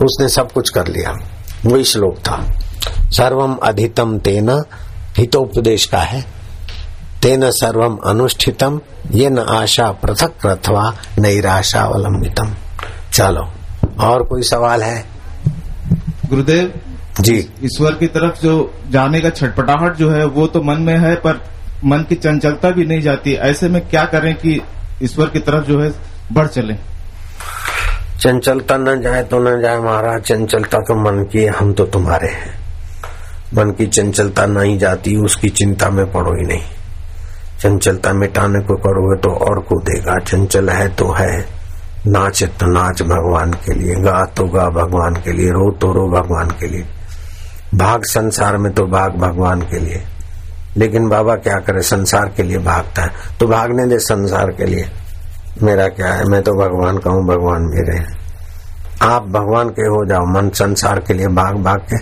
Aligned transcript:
उसने 0.00 0.28
सब 0.28 0.52
कुछ 0.52 0.70
कर 0.70 0.86
लिया। 0.88 1.14
वही 1.66 1.84
श्लोक 1.84 2.18
था। 2.18 2.60
सर्वम 3.10 3.54
अधितम 3.54 4.18
तेना 4.18 4.62
हितोपदेश 5.16 5.84
का 5.86 5.98
है। 5.98 6.24
तेन 7.22 7.50
सर्वम 7.50 7.96
अनुष्ठितम 7.96 8.80
ये 9.10 9.30
न 9.30 9.38
आशा 9.38 9.90
पृथक 9.92 10.32
कृथवा 10.42 10.94
नैराशा 11.18 11.80
अवलंबितम 11.80 12.54
चलो 13.12 13.52
और 14.00 14.22
कोई 14.22 14.42
सवाल 14.42 14.82
है? 14.82 15.04
गुरुदेव 16.28 16.80
जी। 17.20 17.36
ईश्वर 17.64 17.94
की 17.94 18.06
तरफ़ 18.06 18.42
जो 18.42 18.74
जाने 18.90 19.20
का 19.20 19.30
छटपटाहट 19.30 19.96
जो 19.96 20.10
है 20.10 20.24
वो 20.24 20.46
तो 20.46 20.62
मन 20.62 20.80
में 20.80 20.98
है 20.98 21.14
पर 21.14 21.40
मन 21.84 21.98
की 21.98 22.14
चंचलता 22.14 22.70
भी 22.70 22.84
नहीं 22.84 23.00
जाती। 23.00 23.34
ऐसे 23.34 23.68
में 23.68 23.88
क्या 23.88 24.04
करें 24.04 24.34
कि 24.34 24.60
ईश्वर 25.02 25.26
की 25.26 25.38
तरफ़ 25.38 25.64
जो 25.64 25.80
है 25.80 25.92
बढ़ 26.32 26.46
चले? 26.46 26.93
चंचलता 28.20 28.76
न 28.76 29.00
जाए 29.00 29.22
तो 29.22 29.38
न 29.38 29.62
जाए 29.62 29.78
महाराज, 29.78 30.22
चंचलता 30.22 30.78
तो 30.78 30.94
मन 30.94 31.24
की 31.24 31.42
है, 31.42 31.50
हम 31.50 31.72
तो 31.72 31.84
तुम्हारे 31.84 32.28
हैं। 32.28 32.64
मन 33.54 33.70
की 33.70 33.86
चंचलता 33.86 34.46
नहीं 34.46 34.78
जाती, 34.78 35.16
उसकी 35.16 35.48
चिंता 35.48 35.90
में 35.90 36.12
पड़ो 36.12 36.30
ही 36.30 36.46
नहीं। 36.46 36.62
चंचलता 37.60 38.12
मिटाने 38.12 38.60
को 38.60 38.74
करोगे 38.74 39.22
तो 39.22 39.28
और 39.28 39.60
को 39.60 39.80
देगा। 39.80 40.18
चंचल 40.18 40.68
है 40.68 40.88
तो 40.88 41.12
है। 41.12 41.46
नाच 42.06 42.42
तो 42.42 42.66
नाच 42.66 43.02
भगवान 43.02 43.52
के 43.52 43.74
लिए, 43.74 43.94
गा 43.94 44.24
तो 44.24 44.44
गा 44.44 44.68
भगवान 44.68 45.14
के 45.14 45.32
लिए, 45.32 45.48
रो 45.48 45.72
तो 45.72 45.92
रो 45.92 46.20
भगवान 46.20 46.50
के 46.50 46.66
लिए। 46.66 46.84
भाग 47.74 48.02
संसार 48.04 48.56
में 48.56 48.72
तो 48.72 48.86
भाग 48.86 49.12
भगवान 49.16 49.60
के 49.60 49.80
लिए। 49.80 50.02
लेकिन 50.76 51.08
बाबा 51.08 51.34
क्या 51.34 51.56
करे? 51.56 51.82
संसार 51.82 52.32
के 52.36 52.42
लिए 52.42 52.58
भागता 52.58 53.02
है। 53.02 53.10
तो 53.40 53.46
भागने 53.46 53.86
दे 53.86 53.98
संसार 53.98 54.46
के 54.46 54.64
लिए। 54.64 54.88
मेरा 55.62 55.88
क्या 55.88 56.12
है? 56.12 56.24
मैं 56.24 56.42
तो 56.42 56.52
भगवान 56.52 56.98
का 56.98 57.10
हूँ, 57.10 57.26
भगवान 57.26 57.62
मेरे 57.62 57.98
हैं। 57.98 58.18
आप 59.02 59.22
भगवान 59.22 59.68
के 59.68 59.82
हो 59.82 60.08
जाओ, 60.08 60.20
मन 60.20 60.50
संसार 60.50 61.00
के 61.00 61.14
लिए 61.14 61.26
भाग 61.26 61.56
भाग 61.56 61.78
के। 61.78 61.98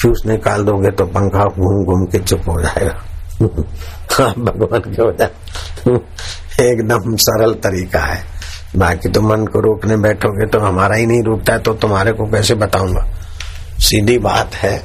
फ्यूज 0.00 0.22
निकाल 0.26 0.64
दोगे 0.64 0.90
तो 0.90 1.04
पंखा 1.04 1.44
घूम 1.44 1.84
घूम 1.84 2.04
के 2.04 2.18
चुप 2.18 2.40
हो 2.48 2.62
जाएगा। 2.62 2.92
आप 4.28 4.38
भगवान 4.38 4.80
के 4.80 5.02
हो 5.02 5.12
जाओ। 5.12 5.96
एकदम 6.60 7.16
सरल 7.16 7.54
तरीका 7.54 7.98
है। 7.98 8.24
बाकी 8.76 9.08
तो 9.08 9.20
मन 9.20 9.46
को 9.46 9.60
रोकने 9.60 9.96
बैठोगे 9.96 10.46
तो 10.46 10.58
हमारा 10.60 10.96
ही 10.96 11.06
नहीं 11.06 11.22
रुकता 11.22 11.52
है 11.52 11.58
तो 11.58 11.74
तुम्हारे 11.74 12.12
को 12.12 12.24
कैसे 12.24 12.54
बताऊँगा? 12.54 13.06
सीधी 13.78 14.18
बात 14.18 14.54
है। 14.54 14.82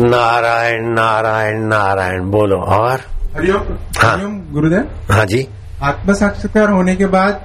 नारायण 0.00 0.94
नारायण 0.94 1.60
नारायण, 1.60 2.30
बोलो 2.30 2.56
और? 2.56 3.15
हरिओम 3.36 3.74
हाँ। 3.98 4.12
हरिओम 4.12 4.38
गुरुदेव। 4.52 5.12
हाँ 5.12 5.24
जी। 5.26 5.46
आत्म 5.82 6.12
साक्षात्कार 6.14 6.70
होने 6.70 6.96
के 6.96 7.06
बाद 7.06 7.44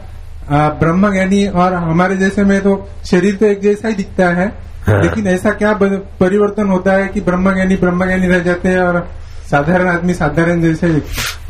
ब्रह्म 0.79 1.11
ज्ञानी 1.13 1.45
और 1.47 1.73
हमारे 1.75 2.15
जैसे 2.17 2.43
में 2.43 2.59
तो 2.61 2.75
शरीर 3.05 3.35
तो 3.35 3.45
एक 3.45 3.61
जैसा 3.61 3.87
ही 3.87 3.95
दिखता 3.95 4.27
है। 4.31 4.47
हाँ। 4.87 5.01
लेकिन 5.01 5.27
ऐसा 5.27 5.51
क्या 5.53 5.73
परिवर्तन 5.73 6.67
होता 6.67 6.93
है 6.93 7.07
कि 7.07 7.21
ब्रह्म 7.21 7.53
ज्ञानी 7.53 7.75
ब्रह्म 7.75 8.05
ज्ञानी 8.05 8.27
रह 8.27 8.39
जाते 8.39 8.69
हैं 8.69 8.79
और 8.79 9.07
साधारण 9.49 9.89
आदमी 9.89 10.13
साधारण 10.13 10.61
जैसे 10.61 10.87
ही 10.87 11.01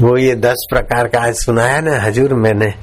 वो 0.01 0.17
ये 0.17 0.35
दस 0.37 0.65
प्रकार 0.69 1.07
का 1.07 1.19
आज 1.19 1.33
सुनाया 1.35 1.79
ना 1.81 1.99
हजूर 2.01 2.33
मैंने। 2.35 2.73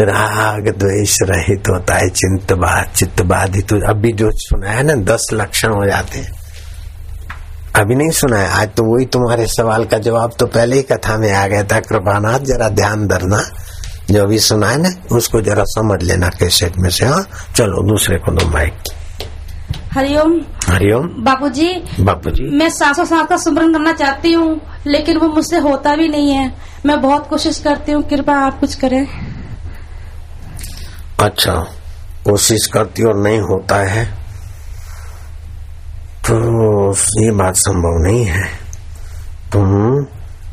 राग 0.00 0.68
द्वेष 0.78 1.16
रहित 1.22 1.68
होता 1.68 1.94
है 1.94 2.08
चिंत 2.10 2.52
चित्त 2.94 3.22
बाधित 3.24 3.72
अभी 3.88 4.12
जो 4.12 4.30
सुनाया 4.38 4.82
ना 4.82 4.94
दस 5.04 5.28
लक्षण 5.32 5.72
हो 5.72 5.84
जाते 5.86 6.18
हैं। 6.18 6.32
अभी 7.76 7.94
नहीं 7.94 8.10
सुनाया 8.10 8.48
आज 8.56 8.68
तो 8.76 8.82
वही 8.84 9.06
तुम्हारे 9.06 9.46
सवाल 9.46 9.84
का 9.84 9.98
जवाब 9.98 10.32
तो 10.40 10.46
पहले 10.46 10.76
ही 10.76 10.82
कथा 10.82 11.16
में 11.16 11.32
आ 11.32 11.46
गया 11.46 11.62
था। 11.62 11.80
कृपानाथ 11.80 12.40
जरा 12.50 12.68
ध्यान 12.68 13.06
धरना। 13.08 13.40
जो 14.10 14.22
अभी 14.22 14.38
सुनाया 14.38 14.76
ना 14.76 14.90
उसको 15.12 15.40
जरा 15.40 15.64
समझ 15.66 16.02
लेना 16.02 16.28
कैसेट 16.38 16.76
में 16.76 16.88
से 16.90 17.06
हाँ? 17.06 17.22
चलो 17.56 17.82
दूसरे 17.88 18.18
को 18.18 18.32
दो 18.32 18.48
माइक 18.48 18.74
हरिओम 19.92 20.40
हरिओम 20.66 21.08
बापू 21.24 21.48
जी 21.48 21.68
बापू 22.00 22.30
जी 22.30 22.48
मैं 22.58 22.68
सासों 22.70 23.04
सास 23.04 23.26
का 23.28 23.36
सुमरन 23.36 23.72
करना 23.72 23.92
चाहती 23.92 24.32
हूँ 24.32 24.60
लेकिन 24.86 25.18
वो 25.18 25.28
मुझसे 25.28 25.58
होता 25.58 25.96
भी 25.96 26.08
नहीं 26.08 26.30
है। 26.30 26.52
मैं 26.86 27.00
बहुत 27.02 27.28
कोशिश 27.28 27.58
करती 27.58 27.92
हूँ 27.92 28.02
कृपा 28.02 28.38
आप 28.46 28.60
कुछ 28.60 28.74
करें। 28.74 29.06
अच्छा 31.20 31.54
कोशिश 32.24 32.66
करती 32.66 33.02
और 33.02 33.22
नहीं 33.22 33.40
होता 33.40 33.76
है। 33.84 34.25
तो 36.26 36.34
ये 37.22 37.30
बात 37.30 37.54
संभव 37.56 38.02
नहीं 38.02 38.24
है। 38.24 38.44
तुम 39.52 39.66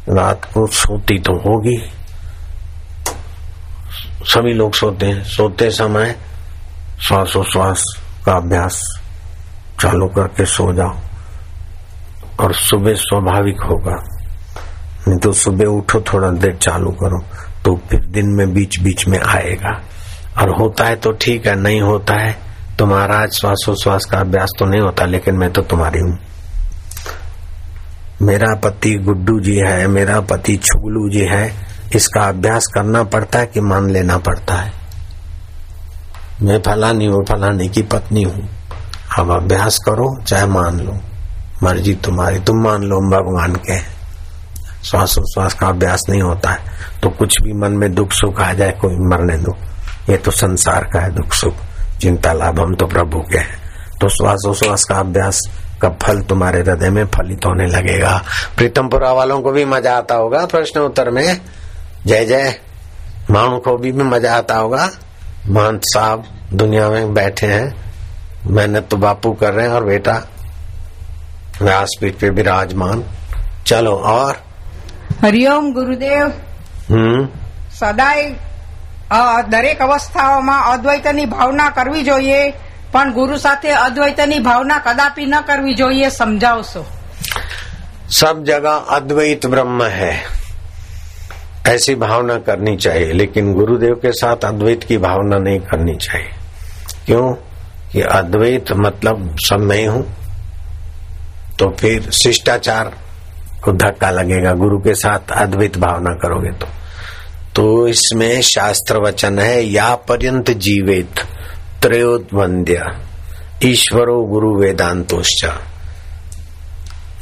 रात 0.10 0.46
को 0.46 0.66
सोती 0.68 1.18
तो 1.20 1.34
होगी। 1.40 1.78
सभी 4.26 4.54
लोग 4.54 4.74
सोते 4.74 5.06
हैं। 5.06 5.24
सोते 5.24 5.70
समय 5.72 6.16
श्वासोश्वास 7.02 7.84
का 8.26 8.34
अभ्यास 8.34 8.82
चालू 9.82 10.08
करके 10.08 10.46
सो 10.46 10.74
जाओ। 10.74 10.96
और 12.40 12.54
सुबह 12.54 12.94
स्वाभाविक 12.94 13.62
होगा। 13.62 13.96
नहीं 15.08 15.20
तो 15.20 15.34
सुबह 15.34 15.66
उठो, 15.66 16.02
थोड़ा 16.02 16.30
देर 16.32 16.56
चालू 16.56 16.92
करो 16.92 17.20
तो 17.66 17.76
फिर 17.90 18.06
दिन 18.06 18.26
में 18.28 18.54
बीच 18.54 18.80
बीच 18.80 19.08
में 19.08 19.20
आएगा। 19.20 19.82
और 20.38 20.50
होता 20.60 20.86
है 20.86 20.96
तो 20.96 21.12
ठीक 21.12 21.48
है, 21.48 21.56
नहीं 21.56 21.82
होता 21.82 22.22
है 22.22 22.43
तो 22.80 22.86
महाराज 22.86 23.32
श्वासोश्वास 23.32 24.06
का 24.06 24.18
अभ्यास 24.18 24.50
तो 24.60 24.66
नहीं 24.66 24.82
होता, 24.82 25.06
लेकिन 25.06 25.36
मैं 25.36 25.52
तो 25.54 25.62
तुम्हारी 25.62 26.00
हूँ। 26.00 26.20
मेरा 28.22 28.56
पति 28.56 28.96
गुड्डू 28.96 29.40
जी 29.40 29.56
है, 29.58 29.88
मेरा 29.88 30.20
पति 30.22 30.56
छुगलू 30.56 31.10
जी 31.10 31.26
है, 31.26 31.54
इसका 31.96 32.22
अभ्यास 32.22 32.68
करना 32.74 33.04
पड़ता 33.04 33.40
है 33.40 33.46
कि 33.46 33.62
मान 33.62 33.90
लेना 33.90 34.18
पड़ता 34.18 34.56
है। 34.56 34.72
मैं 36.42 36.62
फलानी 36.62 37.06
हूँ 37.06 37.24
फलानी 37.26 37.70
की 37.70 37.82
पत्नी 37.82 38.24
हूँ। 38.24 38.50
अब 39.20 39.32
अभ्यास 39.32 39.78
करो, 39.78 40.24
चाहे 40.24 40.46
मान 40.46 40.80
लो। 40.80 40.94
मर्ज़ी 41.64 41.94
तुम्हारी, 41.96 42.40
तुम 42.40 42.64
मान 42.64 42.84
लो 42.84 42.98
भगवान 43.12 43.56
के 43.56 43.80
श्वासोश्वास 44.84 45.54
का 45.54 45.68
अभ्यास 45.68 46.04
नहीं 46.10 46.22
होता 46.22 46.50
है। 46.50 46.60
तो 47.04 47.10
कुछ 47.10 47.42
भी 47.42 47.54
मन 47.54 47.72
में 47.72 47.94
दुख 47.96 48.12
सुख 48.12 48.42
आ 48.42 48.54
जाए, 48.54 48.72
कोई 48.72 48.96
मरने 48.96 49.38
दो। 49.38 49.58
ये 50.10 50.18
तो 50.18 50.32
संसार 50.32 50.84
का 50.84 51.00
है 51.00 51.12
दुख 51.12 51.34
सुख। 51.34 51.54
चिंता 52.04 52.34
लाभ 52.34 52.60
हम 52.60 52.76
तो 52.76 52.86
प्रभु 52.86 53.20
के 53.20 53.38
हैं। 53.38 53.62
तो 54.02 54.10
श्वासोश्वास 54.10 54.84
का 54.84 54.96
अभ्यास 54.96 55.40
का 55.82 55.90
फल 55.90 56.22
तुम्हारे 56.22 56.60
हृदय 56.60 56.90
में 56.90 57.06
फलित 57.06 57.46
होने 57.46 57.66
लगेगा। 57.66 58.24
प्रीतमपुरा 58.58 59.12
वालों 59.12 59.42
को 59.42 59.52
भी 59.52 59.66
मज़ा 59.66 59.98
आता 59.98 60.16
होगा 60.16 60.46
प्रश्न 60.46 60.80
उत्तर 60.80 61.10
में। 61.10 61.42
जय 62.06 62.26
जय। 62.26 62.60
माओ 63.32 63.60
को 63.60 63.78
भी, 63.78 63.92
भी 63.92 64.04
मज़ा 64.04 64.36
आता 64.38 64.56
होगा। 64.56 64.90
महंत 65.48 65.82
साहब 65.86 66.24
दुनिया 66.54 66.90
में 66.90 67.14
बैठे 67.14 67.48
हैं। 67.48 67.94
मेहनत 68.48 68.88
तो 68.92 68.98
बापू 68.98 69.32
कर 69.34 69.54
रहे 69.54 69.68
हैं 69.68 69.74
और 69.74 69.84
बेटा 69.84 70.22
व्यासपीठ 71.62 72.16
पे 72.16 72.30
विराजमान 72.30 73.04
चलो 73.66 73.96
और। 73.96 74.36
हरिओम 75.22 75.74
गुरुदेव। 75.74 76.28
हम्म। 76.90 77.28
सदाई 77.72 78.36
દરેક 79.49 79.81
અવસ્થાઓમાં 79.81 80.59
અદ્વૈતની 80.69 81.27
ભાવના 81.27 81.71
કરવી 81.73 82.05
જોઈએ 82.05 82.41
પણ 82.93 83.13
ગુરુ 83.13 83.37
સાથે 83.39 83.75
અદ્વૈતની 83.79 84.41
ભાવના 84.43 84.79
કદાપી 84.81 85.27
ન 85.27 85.43
કરવી 85.47 85.75
જોઈએ 85.75 86.09
સમજાવશો 86.13 86.85
सब 88.11 88.45
जगह 88.45 88.77
अद्वैत 88.91 89.47
ब्रह्म 89.47 89.87
है 89.91 90.13
ऐसी 91.67 91.95
भावना 91.97 92.37
करनी 92.41 92.77
चाहिए 92.77 93.13
लेकिन 93.15 93.53
गुरुदेव 93.55 93.95
के 94.03 94.13
साथ 94.15 94.45
अद्वैत 94.45 94.85
की 94.85 94.97
भावना 94.99 95.39
नहीं 95.39 95.61
करनी 95.63 95.97
चाहिए 95.99 96.31
क्यों 97.07 97.27
कि 97.93 98.01
अद्वैत 98.13 98.73
मतलब 98.79 99.37
सब 99.41 99.61
मैं 99.63 99.87
हूं 99.89 100.03
तो 101.59 101.69
फिर 101.81 102.11
शिष्टाचार 102.15 102.93
को 103.65 103.73
धक्का 103.75 104.11
लगेगा 104.11 104.53
गुरु 104.57 104.79
के 104.81 104.95
साथ 104.97 105.33
अद्वैत 105.37 105.77
भावना 105.79 106.15
करोगे 106.23 106.53
तो 106.53 106.67
तो 107.56 107.88
इसमें 107.88 108.42
शास्त्र 108.42 108.98
वचन 108.98 109.40
है, 109.40 109.64
या 109.64 109.96
पर्यंत 109.96 110.52
जीवित 110.52 111.20
त्रयोद्वंद्य 111.82 112.86
ईश्वरो 113.64 114.24
गुरु 114.24 114.56
वेदांतोश्च। 114.60 115.46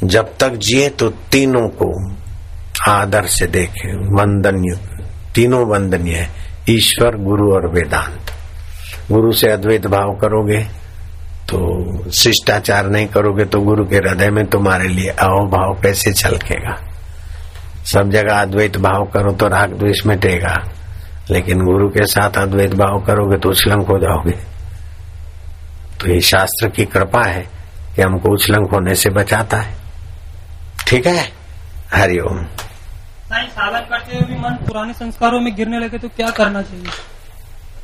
जब 0.04 0.36
तक 0.40 0.52
जिए 0.56 0.88
तो 0.88 1.08
तीनों 1.08 1.68
को 1.68 1.90
आदर 2.90 3.26
से 3.26 3.46
देखे। 3.46 3.92
वंदनीय, 3.96 4.78
तीनों 5.34 5.64
वंदनीय 5.66 6.14
है, 6.14 6.28
ईश्वर, 6.70 7.16
गुरु 7.16 7.52
और 7.54 7.68
वेदांत। 7.74 8.30
गुरु 9.12 9.32
से 9.32 9.50
अद्वैत 9.50 9.86
भाव 9.86 10.14
करोगे 10.14 10.62
तो 11.48 12.10
शिष्टाचार 12.10 12.86
नहीं 12.86 13.06
करोगे 13.06 13.44
तो 13.44 13.60
गुरु 13.60 13.84
के 13.84 13.96
हृदय 13.96 14.30
में 14.30 14.44
तुम्हारे 14.46 14.88
लिए 14.88 15.08
अहोभाव 15.08 15.80
कैसे 15.82 16.12
छलकेगा? 16.12 16.91
सब 17.84 18.10
जगह 18.10 18.40
अद्वैत 18.40 18.76
भाव 18.78 19.04
करो 19.04 19.32
तो 19.32 19.48
राग 19.48 19.72
द्वेष 19.72 20.06
मिटेगा। 20.06 20.56
लेकिन 21.30 21.64
गुरु 21.64 21.88
के 21.88 22.06
साथ 22.06 22.38
अद्वैत 22.38 22.74
भाव 22.74 22.98
करोगे 23.00 23.38
तो 23.38 23.50
उछलंक 23.50 23.88
हो 23.88 23.98
जाओगे। 23.98 24.36
तो 26.00 26.08
ये 26.08 26.20
शास्त्र 26.20 26.68
की 26.68 26.84
कृपा 26.84 27.22
है 27.24 27.42
कि 27.96 28.02
हमको 28.02 28.32
उछलंक 28.34 28.72
होने 28.72 28.94
से 28.94 29.10
बचाता 29.10 29.56
है। 29.56 29.74
ठीक 30.86 31.06
है? 31.06 31.28
हरिओम 31.94 32.44
साधन 33.32 33.86
करते 33.90 34.16
हुए 34.16 34.26
भी 34.26 34.38
मन 34.40 34.56
पुराने 34.66 34.92
संस्कारों 34.92 35.40
में 35.40 35.54
गिरने 35.56 35.78
लगे 35.78 35.98
तो 35.98 36.08
क्या 36.08 36.30
करना 36.30 36.62
चाहिए? 36.62 36.86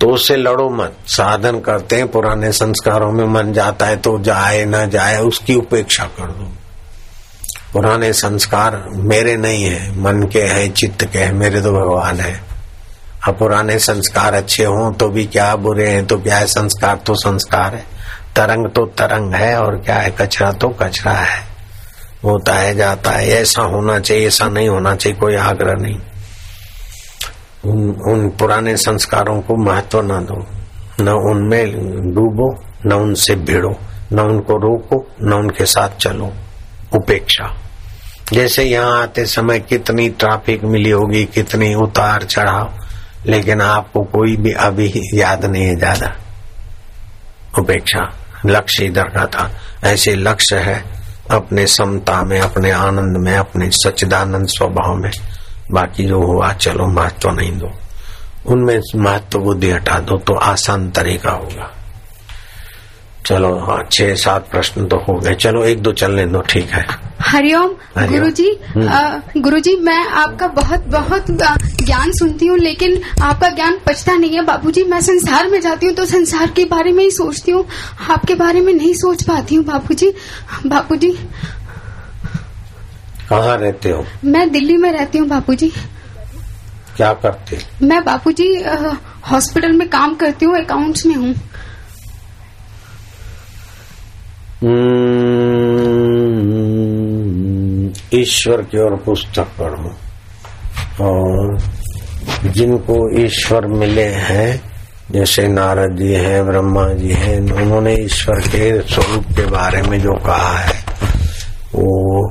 तो 0.01 0.11
उससे 0.11 0.37
लड़ो 0.37 0.69
मत। 0.71 0.97
साधन 1.07 1.59
करते 1.61 1.97
हैं 1.97 2.09
पुराने 2.09 2.53
संस्कारों 2.53 3.11
में 3.13 3.25
मन 3.25 3.53
जाता 3.53 3.87
है 3.87 3.97
तो 3.97 4.19
जाए 4.19 4.65
ना 4.65 4.85
जाए 4.87 5.19
उसकी 5.21 5.55
उपेक्षा 5.55 6.05
कर 6.17 6.31
दो। 6.31 6.51
पुराने 7.73 8.13
संस्कार 8.13 8.85
मेरे 8.91 9.37
नहीं 9.37 9.65
है 9.65 10.01
मन 10.01 10.23
के 10.33 10.43
हैं 10.43 10.73
चित्त 10.73 11.05
के 11.05 11.19
हैं 11.19 11.33
मेरे 11.33 11.61
तो 11.61 11.73
भगवान 11.73 12.21
है। 12.21 12.41
अब 13.29 13.39
पुराने 13.39 13.79
संस्कार 13.79 14.35
अच्छे 14.35 14.65
हों 14.65 14.93
तो 14.93 15.09
भी 15.09 15.25
क्या 15.25 15.57
बुरे 15.57 15.89
हैं 15.91 16.07
तो 16.07 16.19
क्या 16.19 16.37
है? 16.37 16.47
संस्कार 16.47 16.97
तो 16.97 17.15
संस्कार 17.15 17.75
है। 17.75 17.85
तरंग 18.37 18.67
तो 18.67 18.87
तरंग 18.87 19.35
है 19.35 19.61
और 19.61 19.77
क्या 19.77 19.97
है? 19.97 20.11
कचरा 20.11 20.53
तो 20.53 20.69
कचरा 20.69 21.13
है। 21.13 21.43
होता 22.25 22.55
है 22.55 22.75
जाता 22.77 23.11
है 23.11 23.29
ऐसा 23.29 23.63
होना 23.63 23.99
चाहिए 23.99 24.27
ऐसा 24.27 24.49
नहीं 24.49 24.69
होना 24.69 24.95
चाहिए 24.95 25.19
कोई 25.19 25.35
आग्रह 25.35 25.75
नहीं। 25.75 25.99
उन, 27.65 27.91
उन 28.13 28.29
पुराने 28.31 28.77
संस्कारों 28.77 29.41
को 29.41 29.57
महत्व 29.57 30.01
न 30.01 30.25
दो। 30.25 30.47
न 31.01 31.09
उनमें 31.09 31.73
डूबो 32.15 32.65
न 32.87 32.93
उनसे 32.93 33.35
भिड़ो 33.35 33.77
न 34.13 34.21
उनको 34.21 34.55
रोको 34.57 35.07
न 35.23 35.33
उनके 35.33 35.65
साथ 35.65 35.89
चलो। 35.89 36.33
उपेक्षा। 36.95 37.55
जैसे 38.33 38.65
यहाँ 38.65 39.03
आते 39.03 39.25
समय 39.27 39.59
कितनी 39.59 40.09
ट्रैफ़िक 40.11 40.65
मिली 40.65 40.91
होगी, 40.91 41.25
कितनी 41.25 41.75
उतार 41.75 42.23
चढ़ाव, 42.23 42.75
लेकिन 43.27 43.61
आपको 43.61 44.03
कोई 44.03 44.37
भी 44.37 44.53
अभी 44.53 44.93
याद 45.15 45.45
नहीं 45.45 45.65
है 45.65 45.77
ज़्यादा। 45.77 46.13
उपेक्षा, 47.59 48.13
लक्ष्य 48.47 48.85
इधर 48.85 49.09
का 49.09 49.27
था। 49.27 49.51
ऐसे 49.85 50.15
लक्ष्य 50.15 50.57
है 50.57 50.85
अपने 51.31 51.67
समता 51.67 52.23
में, 52.25 52.41
अपने 52.41 52.71
आनंद 52.71 53.17
में, 53.17 53.37
अपने 53.37 53.71
सच्चिदानंद 53.71 54.49
स्वभाव 54.49 54.95
में। 54.95 55.11
बाकी 55.73 56.05
जो 56.05 56.21
हुआ, 56.23 56.53
चलो 56.53 56.87
महत्व 56.87 57.31
नहीं 57.31 57.59
दो। 57.59 57.73
उनमें 58.47 58.81
महत्व 58.97 59.39
बुद्धि 59.39 59.71
हटा 59.71 59.99
दो 59.99 60.17
तो 60.19 60.35
आसान 60.35 60.91
तरीका 60.91 61.31
होगा। 61.31 61.71
चलो 63.27 63.55
हाँ 63.59 63.83
छह 63.93 64.15
सात 64.15 64.49
प्रश्न 64.51 64.87
तो 64.89 64.97
हो 65.09 65.19
गए 65.21 65.35
चलो 65.35 65.65
एक 65.65 65.83
दो 65.83 65.93
चलने 65.93 66.25
दो 66.27 66.41
ठीक 66.51 66.71
है। 66.71 66.85
हरिओम 67.29 67.71
गुरु 67.99 68.29
जी। 68.39 68.51
गुरु 69.43 69.59
जी 69.61 69.75
मैं 69.85 69.99
आपका 70.21 70.47
बहुत 70.59 70.85
बहुत 70.91 71.31
ज्ञान 71.31 72.13
सुनती 72.19 72.47
हूँ 72.47 72.59
लेकिन 72.59 73.01
आपका 73.23 73.49
ज्ञान 73.51 73.79
पचता 73.87 74.15
नहीं 74.17 74.37
है। 74.37 74.43
बाबूजी 74.45 74.85
मैं 74.85 75.01
संसार 75.01 75.49
में 75.51 75.61
जाती 75.61 75.87
हूँ 75.87 75.95
तो 75.95 76.05
संसार 76.07 76.51
के 76.57 76.65
बारे 76.71 76.93
में 76.93 77.03
ही 77.05 77.11
सोचती 77.11 77.53
हूँ। 77.53 77.65
आपके 78.11 78.35
बारे 78.35 78.61
में 78.61 78.73
नहीं 78.73 78.93
सोच 78.95 79.23
पाती 79.23 79.55
हूँ 79.55 79.65
बाबूजी। 79.65 80.13
बाबूजी। 80.67 81.11
कहाँ 83.29 83.57
रहते 83.59 83.91
हो? 83.91 84.05
मैं 84.25 84.51
दिल्ली 84.53 84.77
में 84.77 84.91
रहती 84.93 85.19
हूँ 85.19 85.29
बाबूजी। 85.29 85.69
क्या 86.97 87.13
करते? 87.15 87.59
मैं 87.83 88.05
बाबूजी 88.05 88.55
अ, 88.57 88.93
हॉस्पिटल 89.31 89.73
में 89.73 89.89
काम 89.91 90.15
करती 90.17 90.47
हूँ 90.47 90.59
अकाउंट्स 90.59 91.07
में 91.07 91.15
हूँ। 91.15 91.25
हम्म, 91.27 91.41
ईश्वर 98.15 98.63
की 98.63 98.83
ओर 98.83 98.97
पुस्तक 98.97 99.45
पढ़ो। 99.45 99.95
और 101.05 101.59
जिनको 102.47 103.21
ईश्वर 103.21 103.67
मिले 103.67 104.05
हैं, 104.05 104.63
जैसे 105.11 105.49
नारद 105.49 105.97
जी 105.97 106.13
हैं, 106.13 106.47
ब्रह्मा 106.47 106.89
जी 106.89 107.11
हैं, 107.11 107.41
उन्होंने 107.41 107.95
ईश्वर 107.95 108.41
के 108.41 108.83
स्वरूप 108.83 109.25
के 109.25 109.47
बारे 109.47 109.83
में 109.83 110.01
जो 110.01 110.13
कहा 110.13 110.59
है, 110.59 110.85
वो 111.75 112.31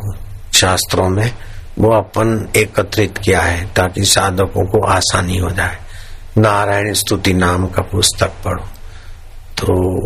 शास्त्रों 0.54 1.10
में, 1.10 1.32
वो 1.80 1.90
अपन 1.90 2.50
एकत्रित 2.56 3.18
किया 3.18 3.42
है, 3.42 3.66
ताकि 3.66 4.04
साधकों 4.04 4.66
को 4.66 4.88
आसानी 4.88 5.38
हो 5.38 5.50
जाए। 5.50 5.78
नारायण 6.38 6.94
स्तुति 6.94 7.34
नाम 7.34 7.68
का 7.68 7.82
पुस्तक 7.82 8.32
पढ़ो। 8.46 8.66
तो 9.58 10.00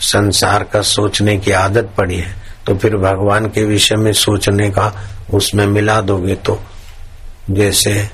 संसार 0.00 0.64
का 0.64 0.82
सोचने 0.82 1.36
की 1.36 1.52
आदत 1.52 1.90
पड़ी 1.96 2.16
है 2.16 2.36
तो 2.66 2.76
फिर 2.76 2.96
भगवान 2.96 3.46
के 3.46 3.64
विषय 3.64 3.96
में 3.96 4.12
सोचने 4.12 4.70
का 4.70 4.92
उसमें 5.34 5.66
मिला 5.66 6.00
दोगे 6.00 6.34
तो 6.34 6.62
जैसे 7.50 8.10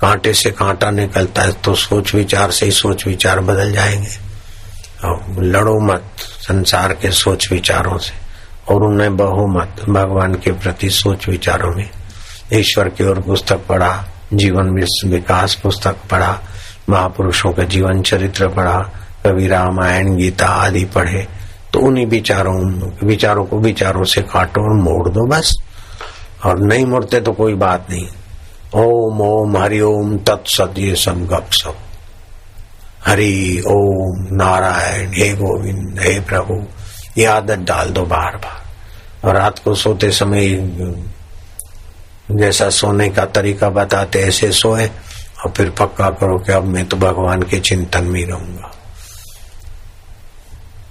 कांटे 0.00 0.34
से 0.34 0.50
कांटा 0.50 0.90
निकलता 0.90 1.42
है 1.42 1.52
तो 1.52 1.74
सोच 1.74 2.14
विचार 2.14 2.50
से 2.50 2.66
ही 2.66 2.72
सोच 2.72 3.06
विचार 3.06 3.40
बदल 3.40 3.72
जाएँगे। 3.72 4.24
और 5.04 5.44
लड़ो 5.44 5.80
मत 5.80 6.02
संसार 6.18 6.92
के 6.92 7.10
सोच 7.10 7.52
विचारों 7.52 7.98
से, 7.98 8.12
और 8.68 8.82
उन्हें 8.82 9.16
बहो 9.16 9.60
मत 9.60 9.76
भगवान 9.88 10.34
के 10.34 10.52
प्रति 10.52 10.90
सोच 10.90 11.28
विचारों 11.28 11.74
में। 11.74 11.90
ईश्वर 12.52 12.88
की 12.88 13.04
ओर 13.04 13.20
पुस्तक 13.20 13.56
पढ़ा, 13.56 14.04
जीवन 14.32 14.86
विकास 15.06 15.54
पुस्तक 15.54 15.96
पढ़ा, 16.10 16.40
महापुरुषों 16.90 17.52
का 17.52 17.62
जीवन 17.62 18.02
चरित्र 18.02 18.48
पढ़ा 18.48 19.03
कभी 19.26 19.46
रामायण, 19.48 20.16
गीता 20.16 20.46
आदि 20.46 20.84
पढ़े 20.84 21.26
तो 21.72 21.80
उन्हीं 21.80 22.06
विचारों 22.06 22.56
विचारों 23.06 23.44
को 23.44 23.58
विचारों 23.58 24.04
से 24.04 24.22
काटो 24.22 24.60
और 24.60 24.74
मोड़ 24.82 25.08
दो 25.08 25.26
बस। 25.26 25.52
और 26.44 26.58
नहीं 26.58 26.84
मोड़ते 26.86 27.20
तो 27.20 27.32
कोई 27.32 27.54
बात 27.54 27.86
नहीं। 27.90 28.06
ओम 28.74 29.20
ओम, 29.20 29.56
हरि 29.56 29.80
ओम 29.80 30.16
तत्सत 30.18 30.74
ये 30.78 30.94
सब 30.94 31.26
गप 31.26 31.48
सब 31.52 31.74
हरि 33.06 33.62
ओम, 33.68 34.36
नारायण, 34.36 35.12
हे 35.14 35.32
गोविंद, 35.32 35.98
हे 36.00 36.20
प्रभु, 36.20 36.62
ये 37.18 37.24
आदत 37.24 37.58
डाल 37.58 37.90
दो 37.90 38.02
बार 38.02 38.36
बार 38.36 39.28
और 39.28 39.36
रात 39.36 39.58
को 39.58 39.74
सोते 39.74 40.10
समय, 40.10 40.48
जैसा 42.30 42.70
सोने 42.70 43.08
का 43.08 43.24
तरीका 43.24 43.68
बताते, 43.70 44.18
ऐसे 44.18 44.52
सोए, 44.52 44.86
और 44.86 45.50
फिर 45.50 45.70
पक्का 45.70 46.10
करो 46.10 46.38
कि 46.38 46.52
अब 46.52 46.64
मैं 46.64 46.86
तो 46.88 46.96
भगवान 46.96 47.42
के 47.42 47.60
चिंतन 47.60 48.04
में 48.04 48.24
रहूँगा। 48.26 48.70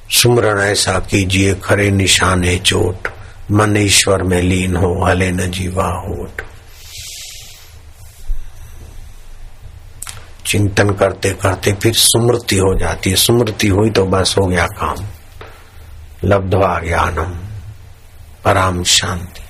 सुमरण 0.09 0.61
ऐसा 0.61 1.00
कीजिए 1.00 1.55
खरे 1.55 1.91
निशाने 1.91 2.57
चोट। 2.57 3.07
मन 3.51 3.77
ईश्वर 3.77 4.23
में 4.23 4.41
लीन 4.41 4.75
हो, 4.75 5.05
हले 5.05 5.31
न 5.31 5.51
जीवा 5.51 5.85
होठ। 5.85 6.41
चिंतन 10.45 10.89
करते 10.89 11.29
करते 11.29 11.73
फिर 11.73 11.94
सुमृति 11.94 12.57
हो 12.57 12.79
जाती 12.79 13.09
है। 13.09 13.15
सुमृति 13.15 13.67
हुई 13.67 13.89
तो 13.89 14.05
बस 14.05 14.35
हो 14.39 14.45
गया 14.45 14.67
काम। 14.67 15.05
लब्धवा 16.23 16.79
ज्ञानम 16.79 17.39
पराम 18.45 18.83
शांति। 18.83 19.41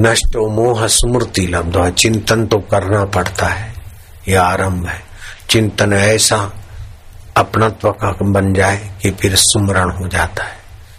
नष्टो 0.00 0.50
मोह, 0.50 0.86
स्मृति 0.86 1.46
लब्धवा 1.46 1.90
चिंतन 1.90 2.46
तो 2.46 2.58
करना 2.58 3.04
पड़ता 3.04 3.46
है। 3.46 3.74
यह 4.28 4.42
आरंभ 4.42 4.86
है। 4.86 5.02
चिंतन 5.50 5.92
ऐसा 5.92 6.50
अपनत्व 7.36 7.90
का 7.90 8.16
बन 8.22 8.54
जाए 8.54 8.98
कि 9.02 9.10
फिर 9.10 9.34
सुमरण 9.36 9.90
हो 9.90 10.08
जाता 10.08 10.44
है। 10.44 10.56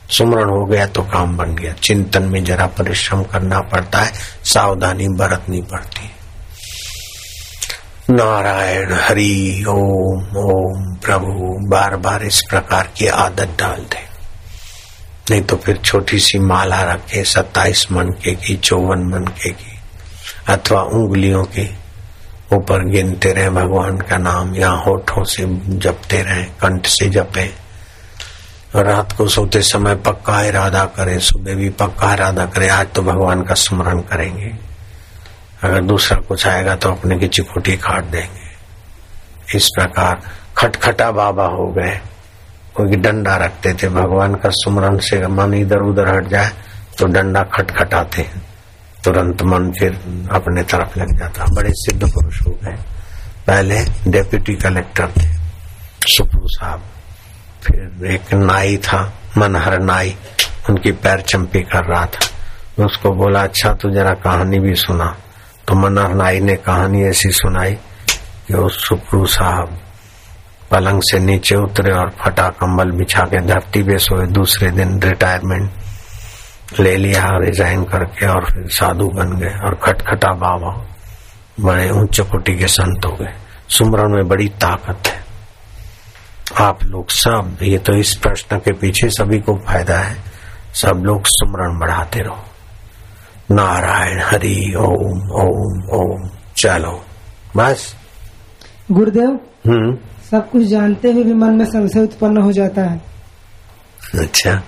सुमरण 0.10 0.50
हो 0.50 0.65
गया 0.65 0.86
तो 0.88 1.01
काम 1.01 1.38
बन 1.38 1.56
गया। 1.56 1.74
चिंतन 1.74 2.24
में 2.24 2.44
जरा 2.44 2.65
परिश्रम 2.65 3.24
करना 3.24 3.60
पड़ता 3.60 4.00
है, 4.00 4.13
सावधानी 4.44 5.08
बरतनी 5.08 5.62
पड़ती 5.62 6.06
है। 6.06 6.17
नारायण 8.10 8.94
हरि 8.94 9.65
ओम 9.67 10.38
ओम 10.38 10.96
प्रभु 10.96 11.67
बार 11.70 11.96
बार 11.96 12.24
इस 12.24 12.41
प्रकार 12.50 12.89
की 12.98 13.08
आदत 13.08 13.50
डाल 13.60 13.79
दे। 13.79 14.08
नहीं 15.32 15.41
तो 15.41 15.56
फिर 15.56 15.77
छोटी 15.77 16.20
सी 16.20 16.39
माला 16.39 16.82
रखे, 16.84 17.24
सत्ताईस 17.24 17.91
मन 17.91 18.06
के 18.06 18.36
की, 18.36 18.56
चौवन 18.56 19.12
मनके 19.13 19.50
की, 19.50 19.79
अथवा 20.48 20.82
उंगलियों 20.82 21.44
के 21.44 21.87
ऊपर 22.54 22.84
गिनते 22.86 23.34
रहे, 23.34 23.50
भगवान 23.50 23.98
का 23.98 24.18
नाम 24.18 24.56
या 24.56 24.70
होठों 24.70 25.24
से 25.24 25.46
जपते 25.77 26.22
रहे, 26.22 26.44
कंठ 26.44 26.86
से 26.86 27.10
जपे। 27.10 27.46
रात 28.75 29.12
को 29.12 29.27
सोते 29.27 29.62
समय 29.62 29.96
पक्का 29.96 30.42
इरादा 30.42 30.86
करें, 30.86 31.20
सुबह 31.20 31.56
भी 31.56 31.70
पक्का 31.70 32.13
इरादा 32.13 32.46
करें, 32.46 32.70
आज 32.70 32.88
तो 32.96 33.01
भगवान 33.01 33.44
का 33.44 33.54
स्मरण 33.54 34.00
करेंगे। 34.01 34.51
अगर 35.63 35.82
दूसरा 35.82 36.18
कुछ 36.20 36.48
आएगा 36.48 36.75
तो 36.75 36.92
अपने 36.92 37.18
की 37.20 37.27
चिकोटी 37.27 37.77
काट 37.77 38.04
देंगे। 38.04 39.58
इस 39.58 39.70
प्रकार 39.75 40.22
खटखटा 40.58 41.12
बाबा 41.12 41.46
हो 41.46 41.68
गए। 41.72 42.00
कोई 42.75 42.96
डंडा 42.96 43.36
रखते 43.38 43.74
थे, 43.74 43.89
भगवान 43.89 44.36
का 44.36 44.50
सुमरण 44.50 44.98
से 45.00 45.27
मन 45.27 45.54
इधर 45.54 45.82
उधर 45.82 46.16
हट 46.16 46.27
जाए 46.27 46.51
तो 47.00 47.06
डंडा 47.06 47.44
खटखटाते 47.44 48.22
हैं। 48.22 48.47
तुरंत 49.07 49.41
मन 49.41 49.71
फिर 49.71 49.93
अपने 50.31 50.63
तरफ़ 50.63 50.99
लग 50.99 51.19
जाता। 51.19 51.45
बड़े 51.55 51.69
सिद्ध 51.73 52.11
पुरुष 52.13 52.41
हो 52.41 52.51
गए। 52.63 52.75
पहले 53.47 53.85
डेप्यूटी 54.07 54.53
कलेक्टर 54.53 55.07
थे, 55.07 55.27
सुप्रू 56.03 56.47
साहब। 56.47 56.81
फिर 57.63 58.05
एक 58.05 58.33
नाई 58.33 58.77
था, 58.77 59.13
मनहर 59.37 59.79
नाई। 59.79 60.15
उनकी 60.69 60.91
पैर 60.91 61.21
चंपी 61.21 61.61
कर 61.61 61.83
रहा 61.83 62.05
था। 62.05 62.85
उसको 62.85 63.11
बोला 63.11 63.43
अच्छा 63.43 63.73
तू 63.73 63.89
जरा 63.89 64.13
कहानी 64.13 64.59
भी 64.59 64.75
सुना। 64.75 65.15
तो 65.67 65.75
मनहर 65.75 66.13
नाई 66.13 66.39
ने 66.39 66.55
कहानी 66.55 67.03
ऐसी 67.03 67.31
सुनाई 67.31 67.73
कि 68.47 68.53
वो 68.53 68.69
सुप्रू 68.69 69.25
साहब 69.25 69.79
पलंग 70.71 71.01
से 71.01 71.19
नीचे 71.19 71.55
उतरे 71.55 71.91
और 71.91 72.09
फटा 72.21 72.49
कंबल 72.49 72.91
बिछा 72.91 73.21
के 73.21 73.45
धरती 73.45 73.83
पे 73.83 73.97
सोए। 73.97 74.27
दूसरे 74.27 74.71
दिन 74.71 75.01
रिटायरमेंट 75.01 75.71
ले 76.79 76.97
लिया 76.97 77.25
रिजाइन 77.38 77.83
करके 77.83 78.27
और 78.27 78.45
फिर 78.45 78.67
साधु 78.67 79.07
बन 79.07 79.39
गए 79.39 79.55
और 79.65 79.79
खटखटा 79.83 80.33
बाबा। 80.33 80.95
बड़े 81.59 81.89
उच्च 81.89 82.19
कोटि 82.19 82.57
के 82.57 82.67
संत 82.67 83.05
हो 83.05 83.12
गए। 83.12 83.33
सुमरण 83.69 84.15
में 84.15 84.27
बड़ी 84.27 84.47
ताकत 84.47 85.07
है। 85.07 85.24
आप 86.57 86.83
लोग 86.83 87.09
सब 87.09 87.57
ये 87.62 87.77
तो 87.77 87.93
इस 87.93 88.15
प्रश्न 88.15 88.57
के 88.57 88.71
पीछे 88.71 89.09
सभी 89.09 89.39
को 89.39 89.55
फ़ायदा 89.55 90.00
है। 90.00 90.17
सब 90.74 91.01
लोग 91.05 91.21
सुमरण 91.25 91.79
बढ़ाते 91.79 92.19
रहो। 92.19 92.43
नारायण 93.51 94.21
हरि 94.21 94.74
ओम 94.77 95.31
ओम 95.31 95.89
ओम। 95.93 96.29
चलो 96.57 97.05
बस। 97.57 97.95
गुरुदेव 98.91 99.39
हम्म। 99.67 99.97
सब 100.31 100.51
कुछ 100.51 100.63
जानते 100.63 101.12
हुए 101.12 101.24
भी 101.24 101.33
मन 101.33 101.50
में 101.50 101.65
संशय 101.65 102.00
उत्पन्न 102.00 102.38
हो 102.38 102.51
जाता 102.51 102.81
है। 102.81 103.01
अच्छा। 104.19 104.62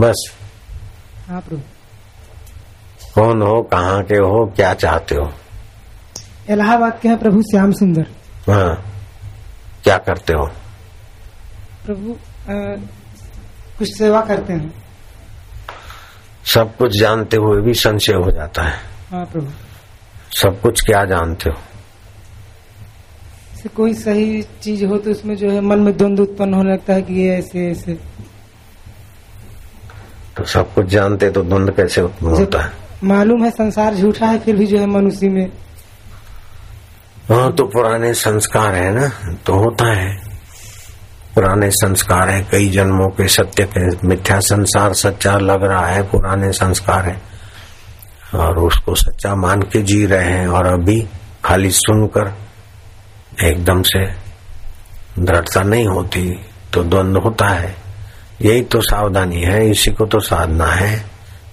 बस। 0.00 0.32
हाँ 1.28 1.40
प्रभु। 1.40 1.62
कौन 3.14 3.42
हो 3.42 3.62
कहाँ 3.62 4.02
के 4.02 4.14
हो 4.14 4.52
क्या 4.56 4.74
चाहते 4.74 5.14
हो? 5.14 5.32
इलाहाबाद 6.50 6.98
के 7.02 7.08
हैं 7.08 7.18
प्रभु 7.18 7.42
श्याम 7.42 7.72
सुंदर। 7.72 8.06
हाँ। 8.52 8.84
क्या 9.84 9.98
करते 9.98 10.32
हो? 10.32 10.46
प्रभु 11.86 12.12
अ, 12.48 12.76
कुछ 13.78 13.98
सेवा 13.98 14.20
करते 14.20 14.52
हैं। 14.52 14.84
सब 16.44 16.76
कुछ 16.76 17.00
जानते 17.00 17.36
हुए 17.36 17.62
भी 17.62 17.74
संशय 17.74 18.12
हो 18.12 18.30
जाता 18.30 18.62
है। 18.62 18.78
हाँ 19.10 19.26
प्रभु। 19.26 19.50
सब 20.38 20.60
कुछ 20.60 20.80
क्या 20.80 21.04
जानते 21.04 21.50
हो? 21.50 21.56
कोई 23.76 23.94
सही 23.94 24.42
चीज़ 24.42 24.84
हो 24.84 24.98
तो 24.98 25.10
उसमें 25.10 25.36
जो 25.36 25.50
है 25.50 25.60
मन 25.60 25.78
में 25.78 25.96
द्वंद्व 25.96 26.22
उत्पन्न 26.22 26.54
होने 26.54 26.72
लगता 26.72 26.92
है 26.92 27.02
कि 27.02 27.14
ये 27.14 27.38
ऐसे 27.38 27.70
ऐसे। 27.70 27.98
तो 30.44 30.48
सब 30.50 30.72
कुछ 30.74 30.86
जानते 30.86 31.28
तो 31.30 31.42
द्वंद 31.42 31.70
कैसे 31.70 32.00
उत्पन्न 32.00 32.34
होता 32.36 32.62
है? 32.62 32.70
मालूम 33.04 33.44
है 33.44 33.50
संसार 33.50 33.94
झूठा 33.94 34.26
है 34.26 34.38
फिर 34.38 34.56
भी 34.56 34.66
जो 34.66 34.78
है 34.78 34.86
मनुष्य 34.86 35.28
में। 35.28 35.46
हाँ 37.28 37.52
तो 37.52 37.64
पुराने 37.64 38.12
संस्कार 38.14 38.74
है 38.74 38.90
ना 38.94 39.08
तो 39.46 39.52
होता 39.54 39.86
है। 39.92 40.10
पुराने 41.34 41.70
संस्कार 41.70 42.30
है 42.30 42.42
कई 42.50 42.68
जन्मों 42.68 43.08
के 43.10 43.28
सत्य 43.28 43.64
के 43.66 43.86
मिथ्या 44.08 44.38
संसार 44.40 44.92
सच्चा 44.94 45.36
लग 45.38 45.64
रहा 45.64 45.86
है 45.86 46.02
पुराने 46.02 46.50
संस्कार 46.52 47.08
है। 47.08 47.16
और 48.34 48.58
उसको 48.58 48.94
सच्चा 48.94 49.34
मान 49.36 49.62
के 49.62 49.82
जी 49.82 50.04
रहे 50.06 50.30
हैं 50.30 50.48
और 50.48 50.66
अभी 50.66 51.00
खाली 51.44 51.70
सुनकर 51.70 52.32
एकदम 53.44 53.82
से 53.84 54.04
दृढ़ता 55.18 55.62
नहीं 55.62 55.86
होती 55.86 56.28
तो 56.74 56.82
द्वंद्व 56.84 57.20
होता 57.20 57.48
है। 57.48 57.83
यही 58.42 58.62
तो 58.62 58.80
सावधानी 58.80 59.42
है, 59.42 59.70
इसी 59.70 59.90
को 59.90 60.06
तो 60.06 60.20
साधना 60.20 60.66
है। 60.66 60.98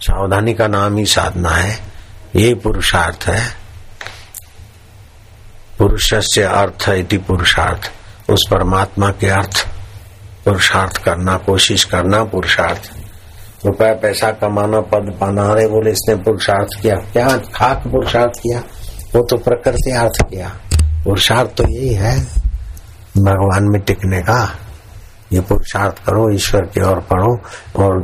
सावधानी 0.01 0.53
का 0.53 0.67
नाम 0.67 0.97
ही 0.97 1.05
साधना 1.05 1.49
है। 1.49 1.79
यही 2.35 2.53
पुरुषार्थ 2.53 3.27
है। 3.27 3.61
पुरुष 5.77 6.13
से 6.13 6.43
अर्थ 6.43 6.89
इति 6.89 7.17
पुरुषार्थ। 7.17 7.91
उस 8.29 8.47
परमात्मा 8.51 9.09
के 9.09 9.27
अर्थ, 9.27 9.67
पुरुषार्थ 10.45 10.97
करना, 10.97 11.37
कोशिश 11.37 11.83
करना 11.83 12.23
पुरुषार्थ। 12.23 12.91
रुपया 13.65 13.93
पैसा 13.93 14.31
कमाना, 14.31 14.81
पद 14.81 15.17
पाना 15.21 15.43
अरे 15.43 15.67
बोले 15.67 15.91
इसने 15.91 16.15
पुरुषार्थ 16.15 16.81
किया। 16.81 16.95
क्या 16.95 17.37
खाक 17.37 17.77
पुरुषार्थ 17.77 18.31
किया? 18.39 18.59
वो 19.15 19.27
तो 19.29 19.37
प्रकृति 19.37 19.91
अर्थ 19.91 20.29
किया। 20.29 20.51
पुरुषार्थ 21.03 21.49
तो 21.49 21.63
यही 21.63 21.93
है। 21.93 22.19
भगवान 23.17 23.63
में 23.63 23.81
टिकने 23.81 24.21
का। 24.21 24.57
ये 25.33 25.41
पुरुषार्थ 25.41 26.03
करो, 26.05 26.29
ईश्वर 26.33 26.65
की 26.67 26.81
ओर 26.81 26.99
पढ़ो 27.11 27.35
और 27.77 28.01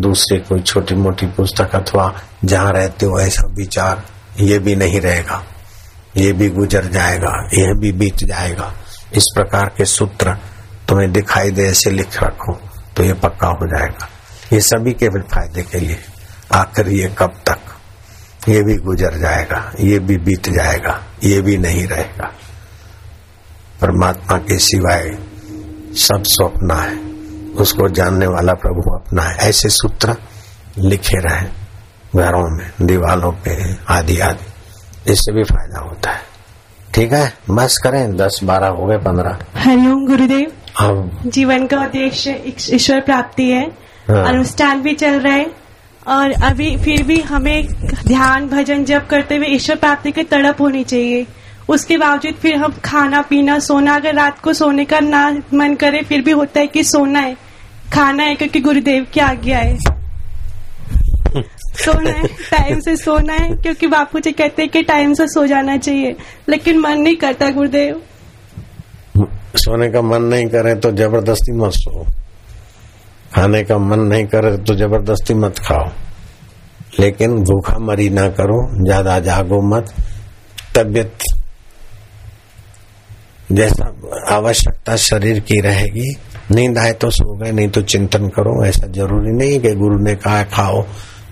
दूसरे 0.00 0.38
कोई 0.38 0.60
छोटी 0.62 0.94
मोटी 0.94 1.26
पुस्तक 1.36 1.74
अथवा 1.76 2.12
जहाँ 2.44 2.72
रहते 2.72 3.06
हो 3.06 3.18
ऐसा 3.20 3.46
विचार, 3.54 4.02
ये 4.40 4.58
भी 4.58 4.74
नहीं 4.76 5.00
रहेगा। 5.00 5.42
ये 6.16 6.32
भी 6.32 6.48
गुजर 6.50 6.84
जाएगा, 6.86 7.32
यह 7.54 7.72
भी 7.80 7.92
बीत 7.92 8.24
जाएगा। 8.24 8.72
इस 9.14 9.24
प्रकार 9.34 9.72
के 9.76 9.84
सूत्र 9.84 10.36
तुम्हें 10.88 11.10
दिखाई 11.12 11.50
दे 11.50 11.66
ऐसे 11.68 11.90
लिख 11.90 12.22
रखो 12.22 12.52
तो 12.96 13.04
ये 13.04 13.12
पक्का 13.14 13.48
हो 13.50 13.66
जाएगा। 13.68 14.08
ये 14.52 14.60
सभी 14.60 14.92
के 14.92 15.08
फ़ायदे 15.08 15.62
के 15.62 15.78
लिए। 15.78 15.98
आखिर 16.52 16.88
ये 16.88 17.14
कब 17.18 17.40
तक? 17.46 17.58
ये 18.48 18.62
भी 18.62 18.76
गुजर 18.76 19.18
जाएगा, 19.18 19.72
ये 19.80 19.98
भी 19.98 20.16
बीत 20.18 20.48
जाएगा, 20.50 21.00
ये 21.24 21.40
भी 21.40 21.56
नहीं 21.58 21.86
रहेगा। 21.86 22.30
परमात्मा 23.82 24.38
के 24.38 24.58
सिवाय 24.58 25.18
सब 25.94 26.22
स्वप्न 26.26 26.70
है। 26.70 27.12
उसको 27.52 27.88
जानने 27.88 28.26
वाला 28.26 28.52
प्रभु 28.52 28.96
अपना 28.96 29.22
है। 29.22 29.36
ऐसे 29.36 29.68
सूत्र 29.68 30.16
लिखे 30.78 31.18
रहे 31.18 31.62
घरों 32.16 32.58
में 32.58 32.70
दीवालों 32.82 33.32
पे 33.32 33.76
आदि 33.88 34.20
आदि। 34.20 34.46
इससे 35.12 35.32
भी 35.32 35.42
फ़ायदा 35.42 35.80
होता 35.80 36.10
है। 36.10 36.20
ठीक 36.94 37.12
है? 37.12 37.32
बस 37.50 37.78
करें। 37.78 38.16
दस 38.16 38.40
बारह 38.44 38.66
हो 38.66 38.86
गए 38.86 38.96
पंद्रह। 38.96 39.38
हरिओम 39.60 40.06
गुरुदेव। 40.06 40.52
अब 40.80 41.20
जीवन 41.26 41.66
का 41.66 41.80
उद्देश्य 41.80 42.54
ईश्वर 42.72 43.00
प्राप्ति 43.00 43.50
है। 43.50 43.66
हाँ। 44.08 44.24
अनुष्ठान 44.24 44.82
भी 44.82 44.94
चल 44.94 45.20
रहे 45.20 45.44
और 46.06 46.32
अभी 46.32 46.76
फिर 46.76 47.02
भी 47.02 47.20
हमें 47.20 47.68
ध्यान 47.84 48.48
भजन 48.48 48.84
जप 48.84 49.06
करते 49.10 49.36
हुए 49.36 49.46
ईश्वर 49.46 49.76
प्राप्ति 49.76 50.12
की 50.12 50.22
तड़प 50.22 50.60
होनी 50.60 50.84
चाहिए। 50.84 51.26
उसके 51.68 51.96
बावजूद 51.96 52.34
फिर 52.34 52.56
हम 52.56 52.74
खाना 52.84 53.20
पीना, 53.22 53.58
सोना, 53.58 53.94
अगर 53.94 54.14
रात 54.14 54.40
को 54.40 54.52
सोने 54.52 54.84
का 54.84 55.00
ना 55.00 55.28
मन 55.54 55.74
करे, 55.74 56.02
फिर 56.02 56.22
भी 56.22 56.30
होता 56.30 56.60
है 56.60 56.66
कि 56.66 56.84
सोना 56.84 57.20
है। 57.20 57.36
खाना 57.92 58.22
है 58.22 58.34
क्योंकि 58.34 58.60
गुरुदेव 58.60 59.06
की 59.14 59.20
आज्ञा 59.20 59.58
है। 59.58 59.78
सोना 61.74 62.10
है, 62.10 62.26
टाइम 62.50 62.80
से 62.80 62.96
सोना 62.96 63.32
है, 63.32 63.48
क्योंकि 63.56 63.86
बापू 63.86 64.18
जी 64.18 64.32
कहते 64.32 64.62
हैं 64.62 64.70
कि 64.70 64.82
टाइम 64.82 65.14
से 65.14 65.26
सो 65.26 65.46
जाना 65.46 65.76
चाहिए। 65.76 66.16
लेकिन 66.48 66.78
मन 66.78 66.98
नहीं 66.98 67.16
करता 67.16 67.50
गुरुदेव। 67.50 68.00
सोने 69.56 69.88
का 69.90 70.02
मन 70.02 70.22
नहीं 70.22 70.46
करे 70.46 70.74
तो 70.74 70.90
ज़बरदस्ती 70.92 71.52
मत 71.52 71.72
सो। 71.72 72.04
खाने 73.34 73.62
का 73.64 73.78
मन 73.78 74.00
नहीं 74.00 74.24
करे 74.26 74.56
तो 74.58 74.74
ज़बरदस्ती 74.74 75.34
मत 75.34 75.58
खाओ। 75.58 75.90
लेकिन 77.00 77.38
भूखा 77.40 77.78
मरी 77.78 78.08
ना 78.10 78.28
करो, 78.28 78.84
ज़्यादा 78.84 79.18
जागो 79.20 79.60
मत। 79.68 79.94
तबियत 80.76 81.18
जैसा 83.52 83.94
आवश्यकता 84.34 84.96
शरीर 84.96 85.40
की 85.40 85.60
रहेगी, 85.60 86.16
नींद 86.50 86.78
आए 86.78 86.92
तो 86.92 87.10
सो 87.10 87.36
गए, 87.36 87.52
नहीं 87.52 87.68
तो 87.68 87.82
चिंतन 87.82 88.28
करो, 88.28 88.64
ऐसा 88.64 88.86
ज़रूरी 88.86 89.32
नहीं 89.32 89.60
कि 89.60 89.70
गुरु 89.70 89.98
ने 89.98 90.14
कहा, 90.14 90.42
खाओ 90.42 90.84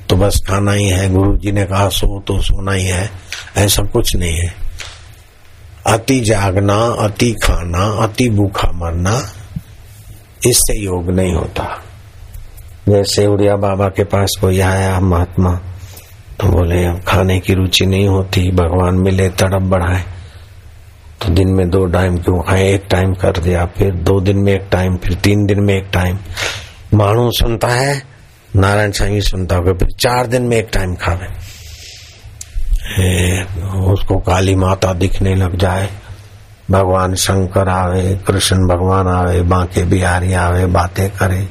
तो 0.08 0.16
बस 0.16 0.40
खाना 0.46 0.72
ही 0.72 0.88
है। 0.88 1.10
गुरु 1.10 1.36
जी 1.36 1.52
ने 1.52 1.64
कहा, 1.64 1.88
सो 1.88 2.20
तो 2.20 2.42
सोना 2.42 2.72
ही 2.72 2.84
है। 2.84 3.10
ऐसा 3.56 3.82
कुछ 3.82 4.16
नहीं 4.16 4.36
है। 4.36 4.54
अति 5.86 6.20
जागना, 6.20 6.74
अति 6.74 7.32
खाना, 7.32 8.04
अति 8.04 8.30
भूखा 8.30 8.70
मरना, 8.74 9.32
इससे 10.46 10.84
योग 10.84 11.10
नहीं 11.10 11.34
होता। 11.34 11.84
जैसे 12.88 13.26
उड़िया 13.26 13.56
बाबा 13.56 13.86
के 13.88 14.04
पास 14.04 14.38
कोई 14.40 14.60
आया, 14.60 15.00
महात्मा 15.00 15.60
तो 16.40 16.48
बोले 16.48 17.00
खाने 17.00 17.40
की 17.40 17.54
रुचि 17.54 17.86
नहीं 17.86 18.08
होती, 18.08 18.50
भगवान 18.50 18.94
मिले, 18.94 19.28
तड़प 19.28 19.62
बढ़ाए। 19.62 20.04
तो 21.22 21.32
दिन 21.34 21.48
में 21.48 21.68
दो 21.70 21.84
टाइम 21.86 22.16
क्यों 22.16 22.40
खाए? 22.42 22.68
एक 22.68 22.86
टाइम 22.90 23.12
कर 23.14 23.38
दिया, 23.38 23.64
फिर 23.66 23.94
दो 23.94 24.20
दिन 24.20 24.36
में 24.36 24.52
एक 24.52 24.68
टाइम 24.72 24.96
फिर 24.96 25.14
तीन 25.14 25.44
दिन 25.46 25.60
में 25.60 25.74
एक 25.74 25.88
टाइम 25.92 26.18
मानू 26.94 27.30
सुनता 27.30 27.68
है, 27.68 28.02
नारायण 28.56 28.90
साईं 28.90 29.20
सुनता 29.20 29.56
होगा, 29.56 29.72
फिर 29.72 29.88
चार 30.00 30.26
दिन 30.26 30.42
में 30.42 30.56
एक 30.56 30.68
टाइम 30.72 30.94
खावे। 30.94 31.26
उसको 33.92 34.18
काली 34.18 34.54
माता 34.54 34.92
दिखने 34.92 35.34
लग 35.34 35.56
जाए। 35.56 35.88
भगवान 36.70 37.14
शंकर 37.14 37.68
आवे, 37.68 38.02
कृष्ण 38.26 38.56
भगवान 38.68 39.08
आवे, 39.08 39.40
बांके 39.42 39.84
बिहारी 39.84 40.32
आवे, 40.32 40.66
बातें 40.66 41.10
करे, 41.10 41.48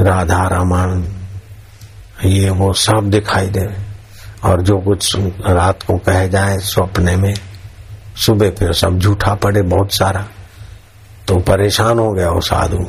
राधा 0.00 0.42
रमन 0.52 1.04
ये 2.24 2.50
वो 2.50 2.72
सब 2.72 3.10
दिखाई 3.10 3.46
दे 3.46 3.66
और 4.44 4.62
जो 4.62 4.78
कुछ 4.78 5.16
रात 5.46 5.82
को 5.82 5.96
कह 5.98 6.26
जाए, 6.26 6.58
सपने 6.58 7.16
में 7.16 7.34
सुबह 8.16 8.50
फिर 8.50 8.72
सब 8.72 8.98
झूठा 8.98 9.34
पड़े 9.34 9.62
बहुत 9.62 9.92
सारा। 9.92 10.26
तो 11.28 11.36
परेशान 11.36 11.98
हो 11.98 12.12
गया 12.12 12.30
वो 12.30 12.40
साधु। 12.40 12.86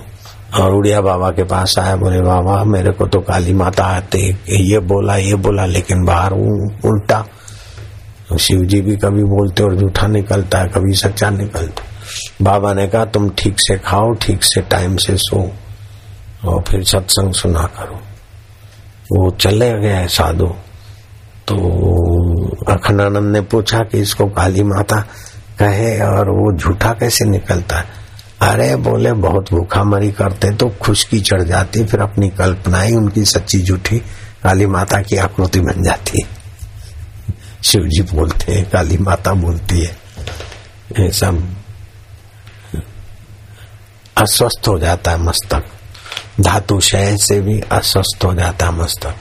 और 0.61 0.73
उड़िया 0.73 1.01
बाबा 1.01 1.29
के 1.29 1.43
पास 1.43 1.75
आया, 1.79 1.95
बोले, 1.95 2.21
बाबा, 2.21 2.63
मेरे 2.63 2.91
को 2.91 3.07
तो 3.07 3.19
काली 3.19 3.53
माता 3.53 3.85
आते, 3.85 4.17
ये 4.49 4.79
बोला 4.79 5.15
ये 5.15 5.35
बोला, 5.35 5.65
लेकिन 5.65 6.05
बाहर 6.05 6.31
उल्टा। 6.31 7.25
तो 8.29 8.37
शिव 8.37 8.61
जी 8.61 8.81
भी 8.81 8.95
कभी 8.95 9.23
बोलते 9.23 9.63
और 9.63 9.75
झूठा 9.75 10.07
निकलता 10.07 10.59
है, 10.59 10.67
कभी 10.67 10.93
सच्चा 10.93 11.29
निकलता 11.29 11.83
बाबा 12.41 12.73
ने 12.73 12.87
कहा, 12.87 13.05
तुम 13.05 13.29
ठीक 13.29 13.55
से 13.57 13.77
खाओ, 13.77 14.13
ठीक 14.13 14.39
से 14.41 14.61
टाइम 14.61 14.97
से 14.97 15.17
सो, 15.17 15.51
और 16.45 16.61
फिर 16.61 16.83
सत्संग 16.83 17.33
सुना 17.33 17.63
करो। 17.63 17.95
वो 19.11 19.31
चले 19.31 19.71
गए 19.71 20.07
साधु। 20.07 20.55
तो 21.47 21.55
अखंडानंद 22.73 23.33
ने 23.33 23.41
पूछा 23.41 23.79
कि 23.79 23.99
इसको 23.99 24.25
काली 24.25 24.63
माता 24.63 25.01
कहे 25.59 25.99
और 25.99 26.29
वो 26.29 26.57
झूठा 26.57 26.89
कैसे 26.89 27.25
निकलता? 27.25 27.77
है 27.77 27.85
अरे 28.41 28.75
बोले, 28.75 29.13
बहुत 29.13 29.53
भूखा 29.53 29.83
मरी 29.83 30.11
करते 30.11 30.51
तो 30.51 30.69
खुशकी 30.81 31.19
चढ़ 31.19 31.43
जाती, 31.43 31.85
फिर 31.85 31.99
अपनी 31.99 32.29
कल्पनाएँ, 32.29 32.91
उनकी 32.91 33.25
सच्ची 33.25 33.61
झूठी 33.61 33.99
काली 34.43 34.65
माता 34.65 35.01
की 35.01 35.17
आकृति 35.17 35.59
बन 35.59 35.83
जाती। 35.83 36.21
है 36.23 36.37
शिव 37.63 37.81
जी 37.81 38.01
बोलते 38.01 38.53
हैं, 38.53 38.69
काली 38.69 38.97
माता 38.97 39.33
बोलती 39.33 39.79
है। 39.79 41.11
सब 41.11 41.55
अस्वस्थ 44.17 44.67
हो 44.67 44.79
जाता 44.79 45.11
है 45.11 45.17
मस्तक। 45.17 45.63
धातु 46.41 46.79
शय 46.79 47.17
से 47.19 47.41
भी 47.41 47.59
अस्वस्थ 47.59 48.23
हो 48.25 48.33
जाता 48.33 48.65
है 48.65 48.71
मस्तक। 48.71 49.15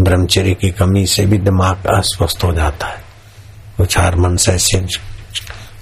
ब्रह्मचर्य 0.00 0.54
की 0.54 0.70
कमी 0.70 1.06
से 1.06 1.26
भी 1.26 1.38
दिमाग 1.38 1.86
अस्वस्थ 1.86 2.44
हो 2.44 2.52
जाता 2.52 2.86
है। 2.86 3.02
कुछ 3.76 3.98
हारमोन 3.98 4.36
से 4.36 4.84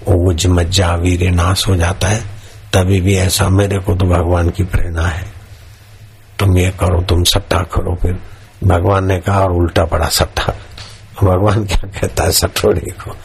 ओज 0.08 0.46
मज्जा 0.46 0.94
वीर 0.94 1.30
नाश 1.30 1.66
हो 1.68 1.76
जाता 1.76 2.08
है। 2.08 2.20
तभी 2.72 3.00
भी 3.00 3.16
ऐसा 3.16 3.48
मेरे 3.48 3.78
को 3.78 3.94
तो 3.94 4.06
भगवान 4.06 4.50
की 4.50 4.64
प्रेरणा 4.64 5.06
है। 5.06 5.26
तुम 6.38 6.58
ये 6.58 6.70
करो, 6.70 7.00
तुम 7.02 7.22
सट्टा 7.24 7.58
करो, 7.58 7.94
फिर 7.96 8.18
भगवान 8.64 9.06
ने 9.06 9.18
कहा 9.20 9.40
और 9.40 9.52
उल्टा 9.52 9.84
पड़ा 9.84 10.08
सट्टा 10.08 10.54
भगवान 11.22 11.64
क्या 11.64 11.88
कहता 11.90 12.24
है 12.24 12.32
सठोड़ी 12.32 12.90
को? 12.90 13.16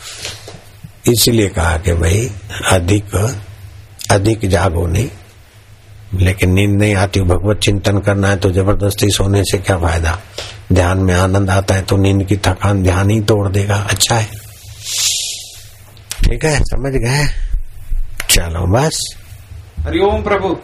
इसलिए 1.11 1.47
कहा 1.47 1.77
कि 1.77 1.93
भाई, 1.93 2.31
अधिक 2.71 3.15
अधिक 4.11 4.49
जागो 4.49 4.85
नहीं। 4.87 5.09
लेकिन 6.15 6.53
नींद 6.53 6.77
नहीं 6.79 6.95
आती 6.95 7.21
भगवत 7.23 7.59
चिंतन 7.59 7.99
करना 7.99 8.27
है 8.27 8.37
तो 8.37 8.49
ज़बरदस्ती 8.51 9.09
सोने 9.09 9.43
से 9.43 9.57
क्या 9.59 9.77
फ़ायदा? 9.77 10.17
ध्यान 10.73 10.99
में 10.99 11.13
आनंद 11.13 11.49
आता 11.49 11.75
है 11.75 11.81
तो 11.81 11.97
नींद 11.97 12.25
की 12.27 12.37
थकान 12.37 12.83
ध्यान 12.83 13.09
ही 13.09 13.19
तोड़ 13.23 13.47
देगा। 13.49 13.75
अच्छा 13.89 14.15
है। 14.15 14.25
ठीक 16.23 16.45
है 16.45 16.59
समझ 16.61 16.93
गए? 16.93 17.25
चलो 18.29 18.65
बस। 18.73 18.99
हरिओम 19.79 20.23
प्रभु। 20.23 20.55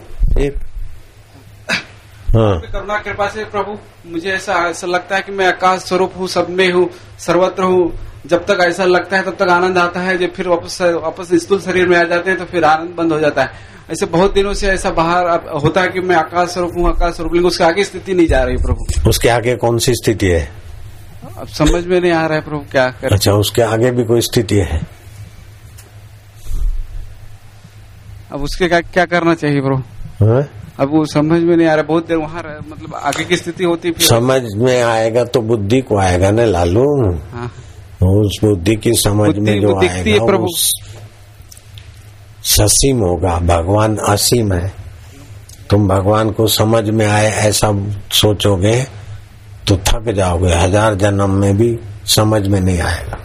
हाँ। 2.34 2.60
करुणा 2.62 2.96
कृपा 2.98 3.28
से 3.28 3.44
प्रभु 3.46 3.76
मुझे 4.10 4.30
ऐसा 4.30 4.54
ऐसा 4.68 4.86
लगता 4.86 5.16
है 5.16 5.22
कि 5.22 5.32
मैं 5.32 5.46
आकाश 5.46 5.80
स्वरूप 5.80 6.12
हूँ 6.18 6.28
सब 6.28 6.48
में 6.50 6.70
हूँ 6.72 6.88
सर्वत्र 7.18 7.62
हूँ। 7.62 7.92
जब 8.26 8.44
तक 8.46 8.58
ऐसा 8.60 8.84
लगता 8.84 9.16
है 9.16 9.22
तब 9.22 9.36
तक 9.38 9.48
आनंद 9.50 9.78
आता 9.78 10.00
है। 10.00 10.16
जब 10.18 10.32
फिर 10.34 10.48
वापस 10.48 10.80
वापस 10.82 11.34
स्थूल 11.42 11.60
शरीर 11.60 11.88
में 11.88 11.96
आ 11.98 12.02
जाते 12.04 12.30
हैं 12.30 12.38
तो 12.38 12.44
फिर 12.44 12.64
आनंद 12.64 12.94
बंद 12.96 13.12
हो 13.12 13.18
जाता 13.20 13.42
है। 13.42 13.70
ऐसे 13.90 14.06
बहुत 14.06 14.34
दिनों 14.34 14.52
से 14.54 14.68
ऐसा 14.68 14.90
बाहर 14.90 15.26
होता 15.64 15.80
है 15.82 15.88
कि 15.88 16.00
मैं 16.00 16.16
आकाश 16.16 16.48
स्वरूप 16.48 16.72
हूँ 16.78 16.88
आकाश 16.88 17.14
स्वरूप 17.14 17.32
लेकिन 17.34 17.46
उसके 17.46 17.64
आगे 17.64 17.84
स्थिति 17.84 18.14
नहीं 18.14 18.26
जा 18.26 18.42
रही 18.44 18.56
प्रभु। 18.56 19.08
उसके 19.08 19.28
आगे 19.28 19.56
कौन 19.56 19.78
सी 19.78 19.94
स्थिति 19.94 20.26
है? 20.26 20.48
अब 21.38 21.46
समझ 21.48 21.84
में 21.86 22.00
नहीं 22.00 22.12
आ 22.12 22.24
रहा 22.26 22.38
है 22.38 22.44
प्रभु 22.44 22.64
क्या 22.70 22.86
कर। 23.00 23.12
अच्छा 23.12 23.32
उसके 23.34 23.62
आगे 23.62 23.90
भी 23.90 24.04
कोई 24.04 24.20
स्थिति 24.20 24.56
है? 24.60 24.80
अब 28.32 28.42
उसके 28.42 28.68
क्या 28.68 28.80
क्या 28.80 29.04
करना 29.06 29.34
चाहिए 29.34 29.60
प्रभु? 29.60 30.24
हाँ? 30.24 30.42
अब 30.80 30.90
वो 30.90 31.04
समझ 31.06 31.40
में 31.42 31.56
नहीं 31.56 31.66
आ 31.68 31.74
रहा 31.74 31.82
बहुत 31.82 32.06
देर 32.08 32.16
वहाँ 32.16 32.42
मतलब 32.68 32.94
आगे 32.94 33.24
की 33.24 33.36
स्थिति 33.36 33.64
होती 33.64 33.88
है 33.88 33.94
फिर 33.94 34.06
समझ 34.06 34.42
में 34.56 34.82
आएगा 34.82 35.24
तो 35.24 35.40
बुद्धि 35.42 35.80
को 35.80 35.98
आएगा 35.98 36.30
ना 36.30 36.44
लालू। 36.44 36.86
हाँ। 37.32 37.50
उस 38.02 38.38
बुद्धि 38.44 38.76
की 38.76 38.92
समझ 38.94 39.36
में 39.38 39.60
जो 39.60 39.80
दिखती 39.80 40.10
है 40.10 40.14
आएगा 40.14 40.24
प्रभु। 40.26 40.46
ससीम 42.44 42.98
होगा, 42.98 43.38
भगवान 43.38 43.96
असीम 43.96 44.52
है। 44.52 44.72
तुम 45.70 45.88
भगवान 45.88 46.30
को 46.30 46.46
समझ 46.46 46.88
में 46.90 47.06
आए, 47.06 47.30
ऐसा 47.30 47.72
सोचोगे 48.12 48.82
तो 49.68 49.76
थक 49.76 50.10
जाओगे। 50.12 50.54
हज़ार 50.54 50.94
जन्म 50.94 51.30
में 51.30 51.56
भी 51.56 51.78
समझ 52.06 52.46
में 52.46 52.60
नहीं 52.60 52.80
आएगा। 52.80 53.18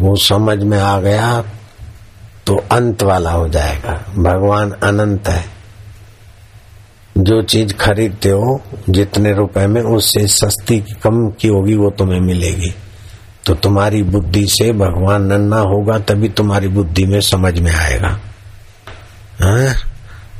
वो 0.00 0.16
समझ 0.16 0.58
में 0.58 0.78
आ 0.78 1.00
गया 1.00 1.44
तो 2.46 2.56
अंत 2.72 3.02
वाला 3.02 3.30
हो 3.30 3.48
जाएगा। 3.48 3.92
भगवान 4.16 4.70
अनंत 4.72 5.28
है। 5.28 5.44
जो 7.18 7.42
चीज़ 7.42 7.72
खरीदते 7.74 8.30
हो, 8.30 8.60
जितने 8.88 9.32
रुपए 9.32 9.66
में, 9.66 9.80
उससे 9.82 10.26
सस्ती 10.26 10.78
कम 11.02 11.28
की 11.30 11.48
होगी, 11.48 11.74
वो 11.74 11.90
तुम्हें 11.90 12.20
मिलेगी। 12.20 12.74
तो 13.46 13.54
तुम्हारी 13.54 14.02
बुद्धि 14.02 14.46
से 14.46 14.72
भगवान 14.72 15.22
नन्ना 15.22 15.58
होगा, 15.58 15.98
तभी 15.98 16.28
तुम्हारी 16.28 16.68
बुद्धि 16.68 17.04
में 17.06 17.20
समझ 17.20 17.58
में 17.58 17.72
आएगा। 17.72 18.20
हाँ? 19.42 19.74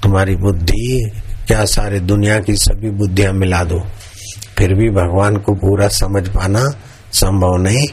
तुम्हारी 0.03 0.37
बुद्धि, 0.37 1.11
क्या 1.47 1.65
सारे 1.65 2.01
दुनिया 2.01 2.41
की 2.41 2.55
सभी 2.55 2.91
बुद्धियाँ 2.91 3.33
मिला 3.33 3.65
दो। 3.65 3.81
फिर 4.59 4.75
भी 4.75 4.91
भगवान 4.91 5.37
को 5.37 5.55
पूरा 5.55 5.89
समझ 5.89 6.29
पाना 6.29 6.65
संभव 7.13 7.57
नहीं। 7.57 7.89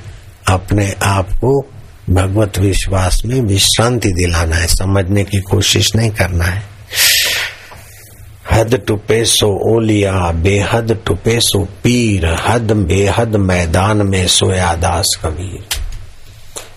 अपने 0.47 0.95
आप 1.03 1.29
को 1.29 1.65
भगवत 2.09 2.57
विश्वास 2.59 3.21
में 3.25 3.41
विश्रांति 3.41 4.11
दिलाना 4.11 4.55
है, 4.55 4.67
समझने 4.67 5.23
की 5.23 5.39
कोशिश 5.39 5.95
नहीं 5.95 6.11
करना 6.11 6.45
है। 6.45 6.74
हद 8.51 8.81
टुपे 8.87 9.25
सो 9.25 9.75
ओलिया, 9.75 10.31
बेहद 10.31 10.99
टुपे 11.05 11.39
सो 11.39 11.59
पीर, 11.63 12.25
हद 12.47 12.71
बेहद 12.71 13.35
मैदान 13.35 13.97
में 13.97 14.27
सोया 14.27 14.75
दास 14.75 15.19
कबीर। 15.25 15.63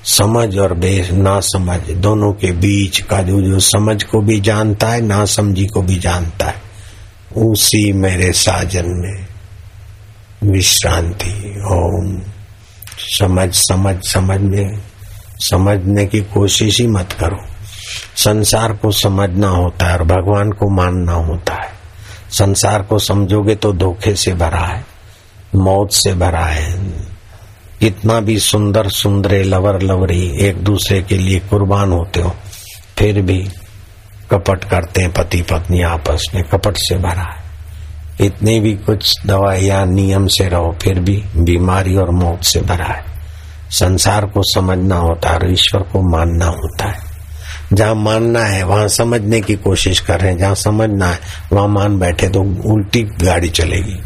समझ 0.05 0.59
और 0.59 0.75
बे 0.75 1.09
ना 1.13 1.41
समझ, 1.41 1.81
दोनों 1.91 2.33
के 2.33 2.53
बीच 2.53 2.99
का 2.99 3.23
जो 3.23 3.43
जो 3.43 3.61
समझ 3.61 4.03
को 4.03 4.21
भी 4.21 4.41
जानता 4.41 4.89
है, 4.89 5.01
ना 5.01 5.25
समझी 5.25 5.67
को 5.67 5.83
भी 5.83 5.97
जानता 5.97 6.47
है, 6.47 6.63
उसी 7.37 7.93
मेरे 7.93 8.33
साजन 8.33 8.85
में 8.87 9.27
विश्रांति। 10.53 11.63
ओम। 11.67 12.23
समझ 12.99 13.51
समझ, 13.55 13.97
समझने 14.05 14.79
समझने 15.41 16.07
की 16.07 16.21
कोशिश 16.21 16.81
ही 16.81 16.87
मत 16.87 17.13
करो। 17.13 17.58
संसार 18.19 18.73
को 18.73 18.91
समझना 18.91 19.49
होता 19.49 19.87
है 19.87 19.99
और 19.99 20.03
भगवान 20.05 20.51
को 20.51 20.71
मानना 20.77 21.13
होता 21.13 21.55
है। 21.55 21.71
संसार 22.31 22.83
को 22.83 22.99
समझोगे 22.99 23.55
तो 23.55 23.73
धोखे 23.73 24.15
से 24.15 24.33
भरा 24.35 24.61
है, 24.61 24.85
मौत 25.55 25.93
से 25.93 26.15
भरा 26.15 26.45
है। 26.45 26.73
कितना 27.81 28.19
भी 28.21 28.39
सुंदर 28.39 28.89
सुंदरे, 28.89 29.43
लवर 29.43 29.81
लवरी 29.83 30.47
एक 30.47 30.63
दूसरे 30.65 31.03
के 31.03 31.17
लिए 31.17 31.39
कुर्बान 31.41 31.93
होते 31.93 32.21
हो, 32.21 32.35
फिर 32.99 33.21
भी 33.23 33.39
कपट 34.31 34.65
करते 34.65 35.03
हैं 35.03 35.13
पति 35.13 35.43
पत्नी 35.43 35.83
आपस 35.83 36.31
में, 36.35 36.43
कपट 36.45 36.77
से 36.77 36.97
भरा 36.99 37.33
है। 37.33 37.47
इतने 38.21 38.59
भी 38.61 38.75
कुछ 38.77 39.27
दवाइयाँ 39.27 39.85
नियम 39.87 40.27
से 40.27 40.49
रहो, 40.49 40.77
फिर 40.83 41.01
भी 41.01 41.23
बीमारी 41.37 41.97
और 41.97 42.11
मौत 42.15 42.43
से 42.43 42.61
भरा 42.61 42.85
है। 42.85 43.05
संसार 43.71 44.27
को 44.27 44.43
समझना 44.45 44.97
होता 44.97 45.31
है 45.31 45.37
और 45.37 45.53
ईश्वर 45.53 45.83
को 45.83 46.03
मानना 46.11 46.47
होता 46.47 46.89
है। 46.89 47.08
जहाँ 47.73 47.95
मानना 47.95 48.41
है, 48.41 48.63
वहाँ 48.63 48.89
समझने 48.89 49.41
की 49.41 49.55
कोशिश 49.55 50.01
कर 50.01 50.21
रहे 50.21 50.31
हैं, 50.31 50.39
जहाँ 50.39 50.55
समझना 50.55 51.07
है, 51.07 51.19
वहाँ 51.53 51.69
मान 51.69 51.99
बैठे 51.99 52.29
तो 52.29 52.41
उल्टी 52.73 53.03
गाड़ी 53.03 53.49
चलेगी। 53.49 53.99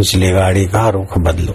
इसलिए 0.00 0.32
गाड़ी 0.32 0.64
का 0.64 0.88
रुख 0.88 1.18
बदलो। 1.18 1.54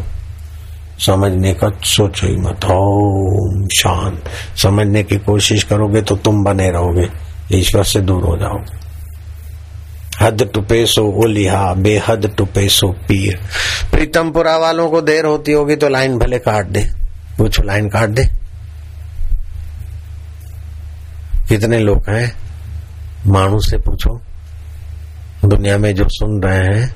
समझने 0.99 1.53
का 1.53 1.69
सोचो 1.83 2.27
ही 2.27 2.35
मत। 2.35 2.65
ओम 2.65 3.67
शांत। 3.67 4.23
समझने 4.57 5.03
की 5.03 5.17
कोशिश 5.17 5.63
करोगे 5.63 6.01
तो 6.01 6.15
तुम 6.15 6.43
बने 6.43 6.69
रहोगे, 6.71 7.07
ईश्वर 7.53 7.83
से 7.83 7.99
दूर 7.99 8.23
हो 8.23 8.37
जाओगे 8.37 8.81
हद 10.21 10.49
टुपे 10.53 10.85
सो 10.85 11.03
ओलिहा, 11.23 11.73
बेहद 11.73 12.33
टुपे 12.37 12.67
सो 12.69 12.87
पीर। 12.87 13.39
प्रीतमपुरा 13.91 14.57
वालों 14.57 14.89
को 14.89 15.01
देर 15.01 15.25
होती 15.25 15.51
होगी 15.51 15.75
तो 15.75 15.89
लाइन 15.89 16.17
भले 16.17 16.39
काट 16.39 16.67
दे। 16.67 16.85
पूछो, 17.37 17.63
लाइन 17.63 17.89
काट 17.89 18.09
दे? 18.09 18.23
कितने 21.47 21.79
लोग 21.79 22.09
हैं? 22.09 22.31
मानू 23.27 23.59
से 23.59 23.77
पूछो। 23.77 24.19
दुनिया 25.45 25.77
में 25.77 25.93
जो 25.95 26.03
सुन 26.09 26.41
रहे 26.43 26.57
हैं 26.57 26.93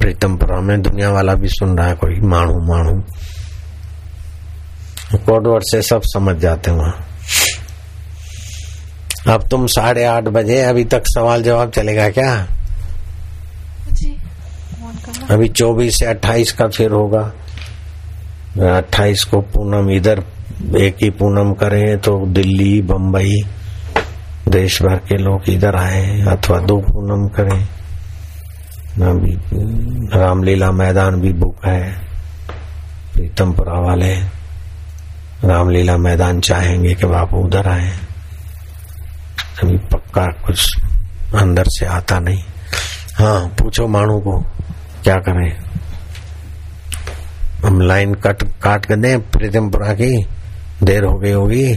प्रीतमपुरा 0.00 0.60
में 0.60 0.80
दुनिया 0.82 1.10
वाला 1.10 1.34
भी 1.34 1.48
सुन 1.48 1.76
रहा 1.78 1.86
है 1.88 1.94
कोई 1.94 2.20
मानू 2.20 2.54
मानू 2.66 3.00
कोड 5.18 5.46
वर्ड 5.46 5.62
से 5.62 5.82
सब 5.82 6.02
समझ 6.04 6.36
जाते 6.36 6.70
हैं 6.70 6.78
वहाँ। 6.78 7.06
अब 9.28 9.48
तुम 9.48 9.66
साढ़े 9.66 10.04
आठ 10.04 10.24
बजे 10.24 10.60
अभी 10.62 10.84
तक 10.84 11.02
सवाल 11.06 11.42
जवाब 11.42 11.70
चलेगा 11.70 12.08
क्या? 12.10 12.32
अभी 15.30 15.48
चौबीस 15.48 15.98
से 15.98 16.06
अट्ठाईस 16.06 16.52
का 16.52 16.66
फिर 16.68 16.90
होगा। 16.90 17.22
अट्ठाईस 18.76 19.24
को 19.24 19.40
पूनम 19.54 19.90
इधर 19.90 20.24
एक 20.78 20.96
ही 21.02 21.10
पूनम 21.10 21.52
करें 21.52 21.98
तो 21.98 22.26
दिल्ली 22.26 22.80
बम्बई 22.82 23.40
देश 24.48 24.82
भर 24.82 24.96
के 25.08 25.16
लोग 25.16 25.48
इधर 25.48 25.76
आए, 25.76 26.20
अथवा 26.22 26.58
दो 26.60 26.76
पूनम 26.80 27.28
करें। 27.28 27.66
रामलीला 30.14 30.70
मैदान 30.72 31.20
भी 31.20 31.32
बुक 31.32 31.64
है 31.66 31.80
प्रीतमपुरा 33.14 33.78
वाले 33.80 34.14
रामलीला 35.44 35.96
मैदान 35.96 36.40
चाहेंगे 36.40 36.94
कि 36.94 37.06
बापू 37.06 37.36
उधर 37.36 37.66
आए। 37.68 37.90
अभी 39.62 39.76
पक्का 39.92 40.26
कुछ 40.46 40.76
अंदर 41.34 41.64
से 41.68 41.86
आता 41.86 42.18
नहीं। 42.18 42.42
हाँ 43.18 43.46
पूछो 43.58 43.86
मानू 43.88 44.18
को, 44.20 44.38
क्या 45.04 45.16
करें? 45.18 45.52
हम 47.64 47.80
लाइन 47.80 48.14
कट, 48.14 48.42
काट 48.62 48.86
कर 48.86 48.96
दें 48.96 49.20
प्रीतमपुरा 49.30 49.92
की? 49.94 50.26
देर 50.82 51.04
हो 51.04 51.14
गई 51.14 51.32
होगी? 51.32 51.74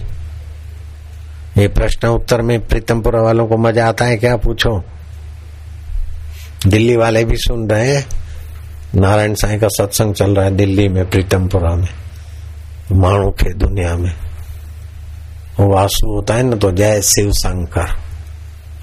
ये 1.58 1.68
प्रश्न 1.68 2.08
उत्तर 2.08 2.42
में 2.42 2.68
प्रीतमपुरा 2.68 3.22
वालों 3.22 3.48
को 3.48 3.58
मज़ा 3.58 3.88
आता 3.88 4.06
है, 4.06 4.18
क्या 4.18 4.38
पूछो? 4.38 4.84
दिल्ली 6.68 6.96
वाले 6.96 7.26
भी 7.26 7.38
सुन 7.38 7.70
रहे 7.70 7.96
हैं। 7.96 8.08
नारायण 8.96 9.34
साईं 9.34 9.60
का 9.60 9.68
सत्संग 9.68 10.14
चल 10.14 10.36
रहा 10.36 10.46
है 10.46 10.56
दिल्ली 10.56 10.88
में, 10.88 11.10
प्रीतमपुरा 11.10 11.76
में। 11.76 11.88
माणू 12.92 13.32
खे 13.32 13.54
दुनिया 13.54 13.96
में। 13.96 14.16
वासु 15.60 16.16
होता 16.16 16.34
है 16.34 16.44
ना 16.44 16.56
तो 16.56 16.72
जय 16.72 17.02
शिव 17.02 17.32
शंकर। 17.32 17.88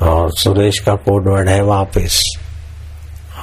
और 0.07 0.31
सुरेश 0.33 0.79
का 0.79 0.95
कोडवर्ड 0.95 1.49
है 1.49 1.63
वापिस। 1.63 2.21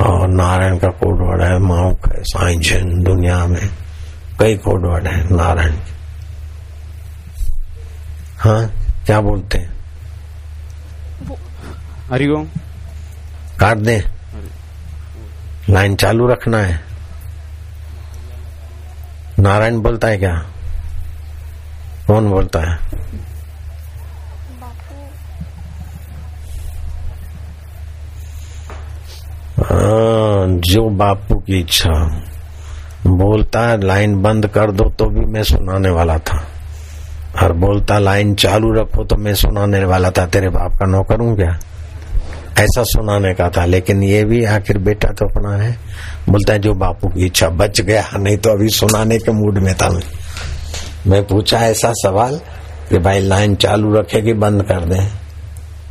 और 0.02 0.28
नारायण 0.28 0.78
का 0.78 0.88
कोडवर्ड 0.88 1.42
है 1.42 1.60
माउक 1.60 2.14
है 2.16 2.24
साई 2.24 2.56
जन 2.56 3.04
दुनिया 3.04 3.46
में। 3.46 3.70
कई 4.40 4.56
कोडवर्ड 4.56 5.08
है 5.08 5.36
नारायण 5.36 5.72
के। 5.72 5.92
हाँ? 8.38 8.81
क्या 9.06 9.20
बोलते 9.22 9.58
हैं? 9.58 9.70
हरिओम 12.12 12.46
काट 13.60 13.78
दे। 13.78 13.98
लाइन 15.70 15.96
चालू 15.96 16.28
रखना 16.28 16.58
है। 16.58 16.80
नारायण 19.40 19.80
बोलता 19.80 20.08
है 20.08 20.18
क्या? 20.18 20.34
कौन 22.08 22.30
बोलता 22.30 22.60
है? 22.60 22.76
हाँ, 29.62 30.48
जो 30.62 30.90
बापू 30.90 31.36
की 31.40 31.60
इच्छा। 31.60 31.94
बोलता 33.08 33.60
है 33.68 33.82
लाइन 33.82 34.22
बंद 34.22 34.48
कर 34.48 34.72
दो 34.72 34.90
तो 34.90 35.06
भी 35.06 35.26
मैं 35.26 35.44
सुनाने 35.44 35.90
वाला 35.90 36.18
था। 36.20 36.38
और 37.44 37.54
बोलता 37.54 38.00
लाइन 38.00 38.36
चालू 38.36 38.74
रखो 38.74 39.04
तो 39.04 39.16
मैं 39.16 39.36
सुनाने 39.36 39.86
वाला 39.86 40.12
था, 40.12 40.26
तेरे 40.26 40.50
बाप 40.50 40.72
का 40.80 40.86
नौकर 40.86 41.20
हूँ 41.20 41.36
क्या? 41.36 41.60
ऐसा 42.60 42.84
सुनाने 42.84 43.34
का 43.34 43.50
था, 43.50 43.66
लेकिन 43.66 44.04
ये 44.04 44.24
भी 44.24 44.46
आखिर 44.46 44.78
बेटा 44.78 45.10
तो 45.10 45.26
अपना 45.26 45.64
है। 45.64 45.78
बोलता 46.30 46.54
है, 46.54 46.60
जो 46.60 46.74
बापू 46.74 47.08
की 47.08 47.26
इच्छा 47.26 47.50
बच 47.50 47.82
गया, 47.82 48.10
नहीं 48.16 48.38
तो 48.38 48.50
अभी 48.50 48.70
सुनाने 48.70 49.18
के 49.18 49.32
मूड 49.32 49.58
में 49.58 49.76
था 49.76 49.90
मैं। 49.90 50.02
मैं 51.08 51.28
पूछा, 51.28 51.58
ऐसा 51.58 51.92
सवाल? 51.96 52.42
कि 52.90 52.98
भाई, 52.98 53.20
लाइन 53.20 53.56
चालू 53.56 53.94
रखे 53.94 54.22
कि 54.22 54.34
बंद 54.34 54.64
कर 54.64 54.80
दे। 54.80 55.08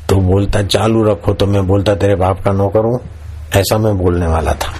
तो 0.09 0.17
बोलता 0.17 0.63
चालू 0.63 1.05
रखो। 1.05 1.35
तो 1.35 1.47
मैं 1.47 1.67
बोलता, 1.67 1.95
तेरे 1.95 2.15
बाप 2.15 2.45
का 2.45 2.53
नौकर 2.53 2.81
हूँ। 2.81 3.01
ऐसा 3.57 3.79
मैं 3.79 3.99
बोलने 3.99 4.27
वाला 4.27 4.53
था। 4.53 4.73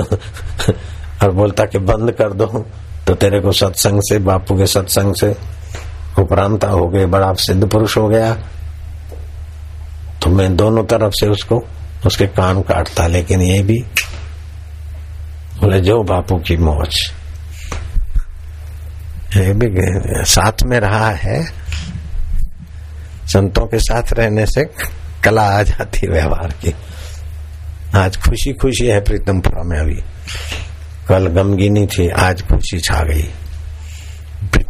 और 1.24 1.30
बोलता 1.30 1.64
कि, 1.64 1.78
बंद 1.78 2.12
कर 2.12 2.32
दो। 2.32 2.66
तो 3.06 3.14
तेरे 3.14 3.40
को 3.40 3.52
सत्संग 3.52 4.00
से, 4.00 4.18
बापू 4.18 4.58
के 4.58 4.66
सत्संग 4.66 5.14
से 5.14 5.36
उपरांता 6.18 6.68
हो 6.68 6.88
गए, 6.88 7.06
बड़ा 7.06 7.32
सिद्ध 7.32 7.68
पुरुष 7.68 7.96
हो 7.96 8.08
गया। 8.08 8.34
तो 10.22 10.30
मैं 10.30 10.56
दोनों 10.56 10.84
तरफ़ 10.84 11.12
से 11.12 11.28
उसको, 11.28 11.64
उसके 12.06 12.26
कान 12.26 12.62
काटता, 12.62 13.06
लेकिन 13.06 13.40
ये 13.40 13.62
भी 13.62 13.78
बोले, 15.60 15.80
जो 15.80 16.02
बापू 16.02 16.36
की 16.36 16.56
मौज। 16.56 17.12
ये 19.36 19.52
भी 19.52 19.68
साथ 20.24 20.62
में 20.62 20.80
रहा 20.80 21.10
है। 21.10 21.44
संतों 23.26 23.66
के 23.66 23.78
साथ 23.78 24.02
रहने 24.12 24.46
से 24.46 24.64
कला 25.24 25.42
आ 25.42 25.62
जाती 25.62 26.00
है 26.02 26.12
व्यवहार 26.12 26.54
की। 26.62 26.74
आज 27.94 28.16
खुशी 28.16 28.52
खुशी 28.52 28.86
है 28.86 29.00
प्रीतमपुरा 29.00 29.62
में 29.62 29.78
अभी। 29.78 30.02
कल 31.08 31.26
गमगीनी 31.26 31.86
थी, 31.86 32.08
आज 32.08 32.42
खुशी 32.42 32.80
छा 32.80 33.02
गई। 33.02 33.30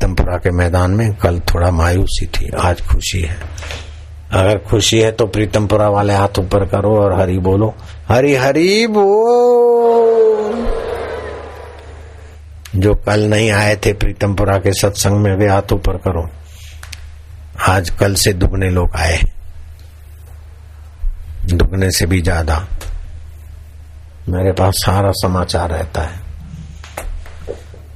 प्रीतमपुरा 0.02 0.36
के 0.36 0.50
मैदान 0.50 0.90
में 0.90 1.14
कल 1.14 1.38
थोड़ा 1.46 1.70
मायूसी 1.70 2.26
थी, 2.26 2.48
आज 2.58 2.80
खुशी 2.82 3.20
है। 3.20 3.36
अगर 4.32 4.58
खुशी 4.58 4.98
है 5.00 5.10
तो 5.12 5.26
प्रीतमपुरा 5.26 5.88
वाले 5.88 6.14
हाथ 6.14 6.38
ऊपर 6.38 6.64
करो 6.66 6.96
और 7.00 7.12
हरी 7.20 7.38
बोलो। 7.38 7.72
हरी 8.08 8.34
हरी 8.34 8.86
बोल 8.86 10.66
जो 12.76 12.94
कल 13.06 13.28
नहीं 13.30 13.50
आए 13.50 13.76
थे 13.76 13.92
प्रीतमपुरा 13.92 14.56
के 14.58 14.72
सत्संग 14.72 15.16
में, 15.16 15.34
वे 15.36 15.48
हाथ 15.48 15.72
ऊपर 15.72 15.98
करो। 15.98 16.28
आज 17.68 17.90
कल 17.90 18.14
से 18.14 18.32
दुगने 18.32 18.70
लोग 18.70 18.96
आए 18.96 19.20
दुगने 21.46 21.90
से 21.90 22.06
भी 22.06 22.20
ज़्यादा। 22.22 22.58
मेरे 24.28 24.52
पास 24.52 24.82
सारा 24.84 25.12
समाचार 25.16 25.70
रहता 25.70 26.02
है। 26.02 26.21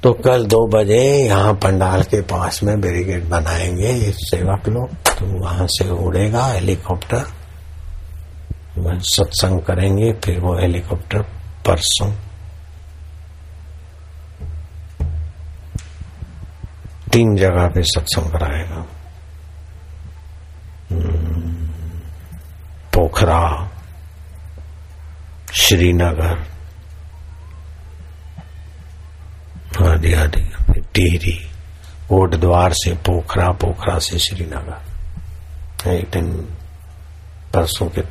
तो 0.07 0.13
कल 0.13 0.47
दो 0.47 0.67
बजे 0.67 1.27
यहाँ 1.27 1.55
पंडाल 1.55 2.03
के 2.03 2.21
पास 2.21 2.63
में 2.63 2.81
बैरिकेड 2.81 3.29
बनाएँगे 3.29 4.11
सेवक 4.11 4.69
लोग 4.69 4.91
तो 4.91 5.27
वहाँ 5.41 5.67
से 5.67 5.89
उड़ेगा 5.91 6.47
हेलीकॉप्टर। 6.47 7.25
सत्संग 9.03 9.61
करेंगे, 9.61 10.13
फिर 10.13 10.39
वो 10.41 10.55
हेलीकॉप्टर 10.59 11.23
परसों। 11.67 12.11
तीन 17.13 17.37
जगह 17.37 17.69
पे 17.69 17.83
सत्संग 17.83 18.31
कराएगा। 18.31 18.87
पोखरा, 22.95 23.71
श्रीनगर 25.53 26.56
आदि 29.85 30.15
आदि 30.15 30.43
टिहरी 30.95 31.51
कोट 32.09 32.35
द्वार 32.35 32.73
से, 32.73 32.95
पोखरा 32.95 33.51
पोखरा 33.51 33.99
से 33.99 34.19
श्रीनगर। 34.19 35.91
एक 35.91 36.11
दिन 36.11 36.33
परसों 37.55 37.87
के 37.87 38.03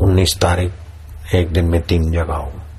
19 0.00 0.38
तारीख, 0.40 0.72
एक 1.34 1.48
दिन 1.48 1.64
में 1.64 1.80
तीन 1.82 2.12
जगह। 2.12 2.34
हूँ 2.34 2.69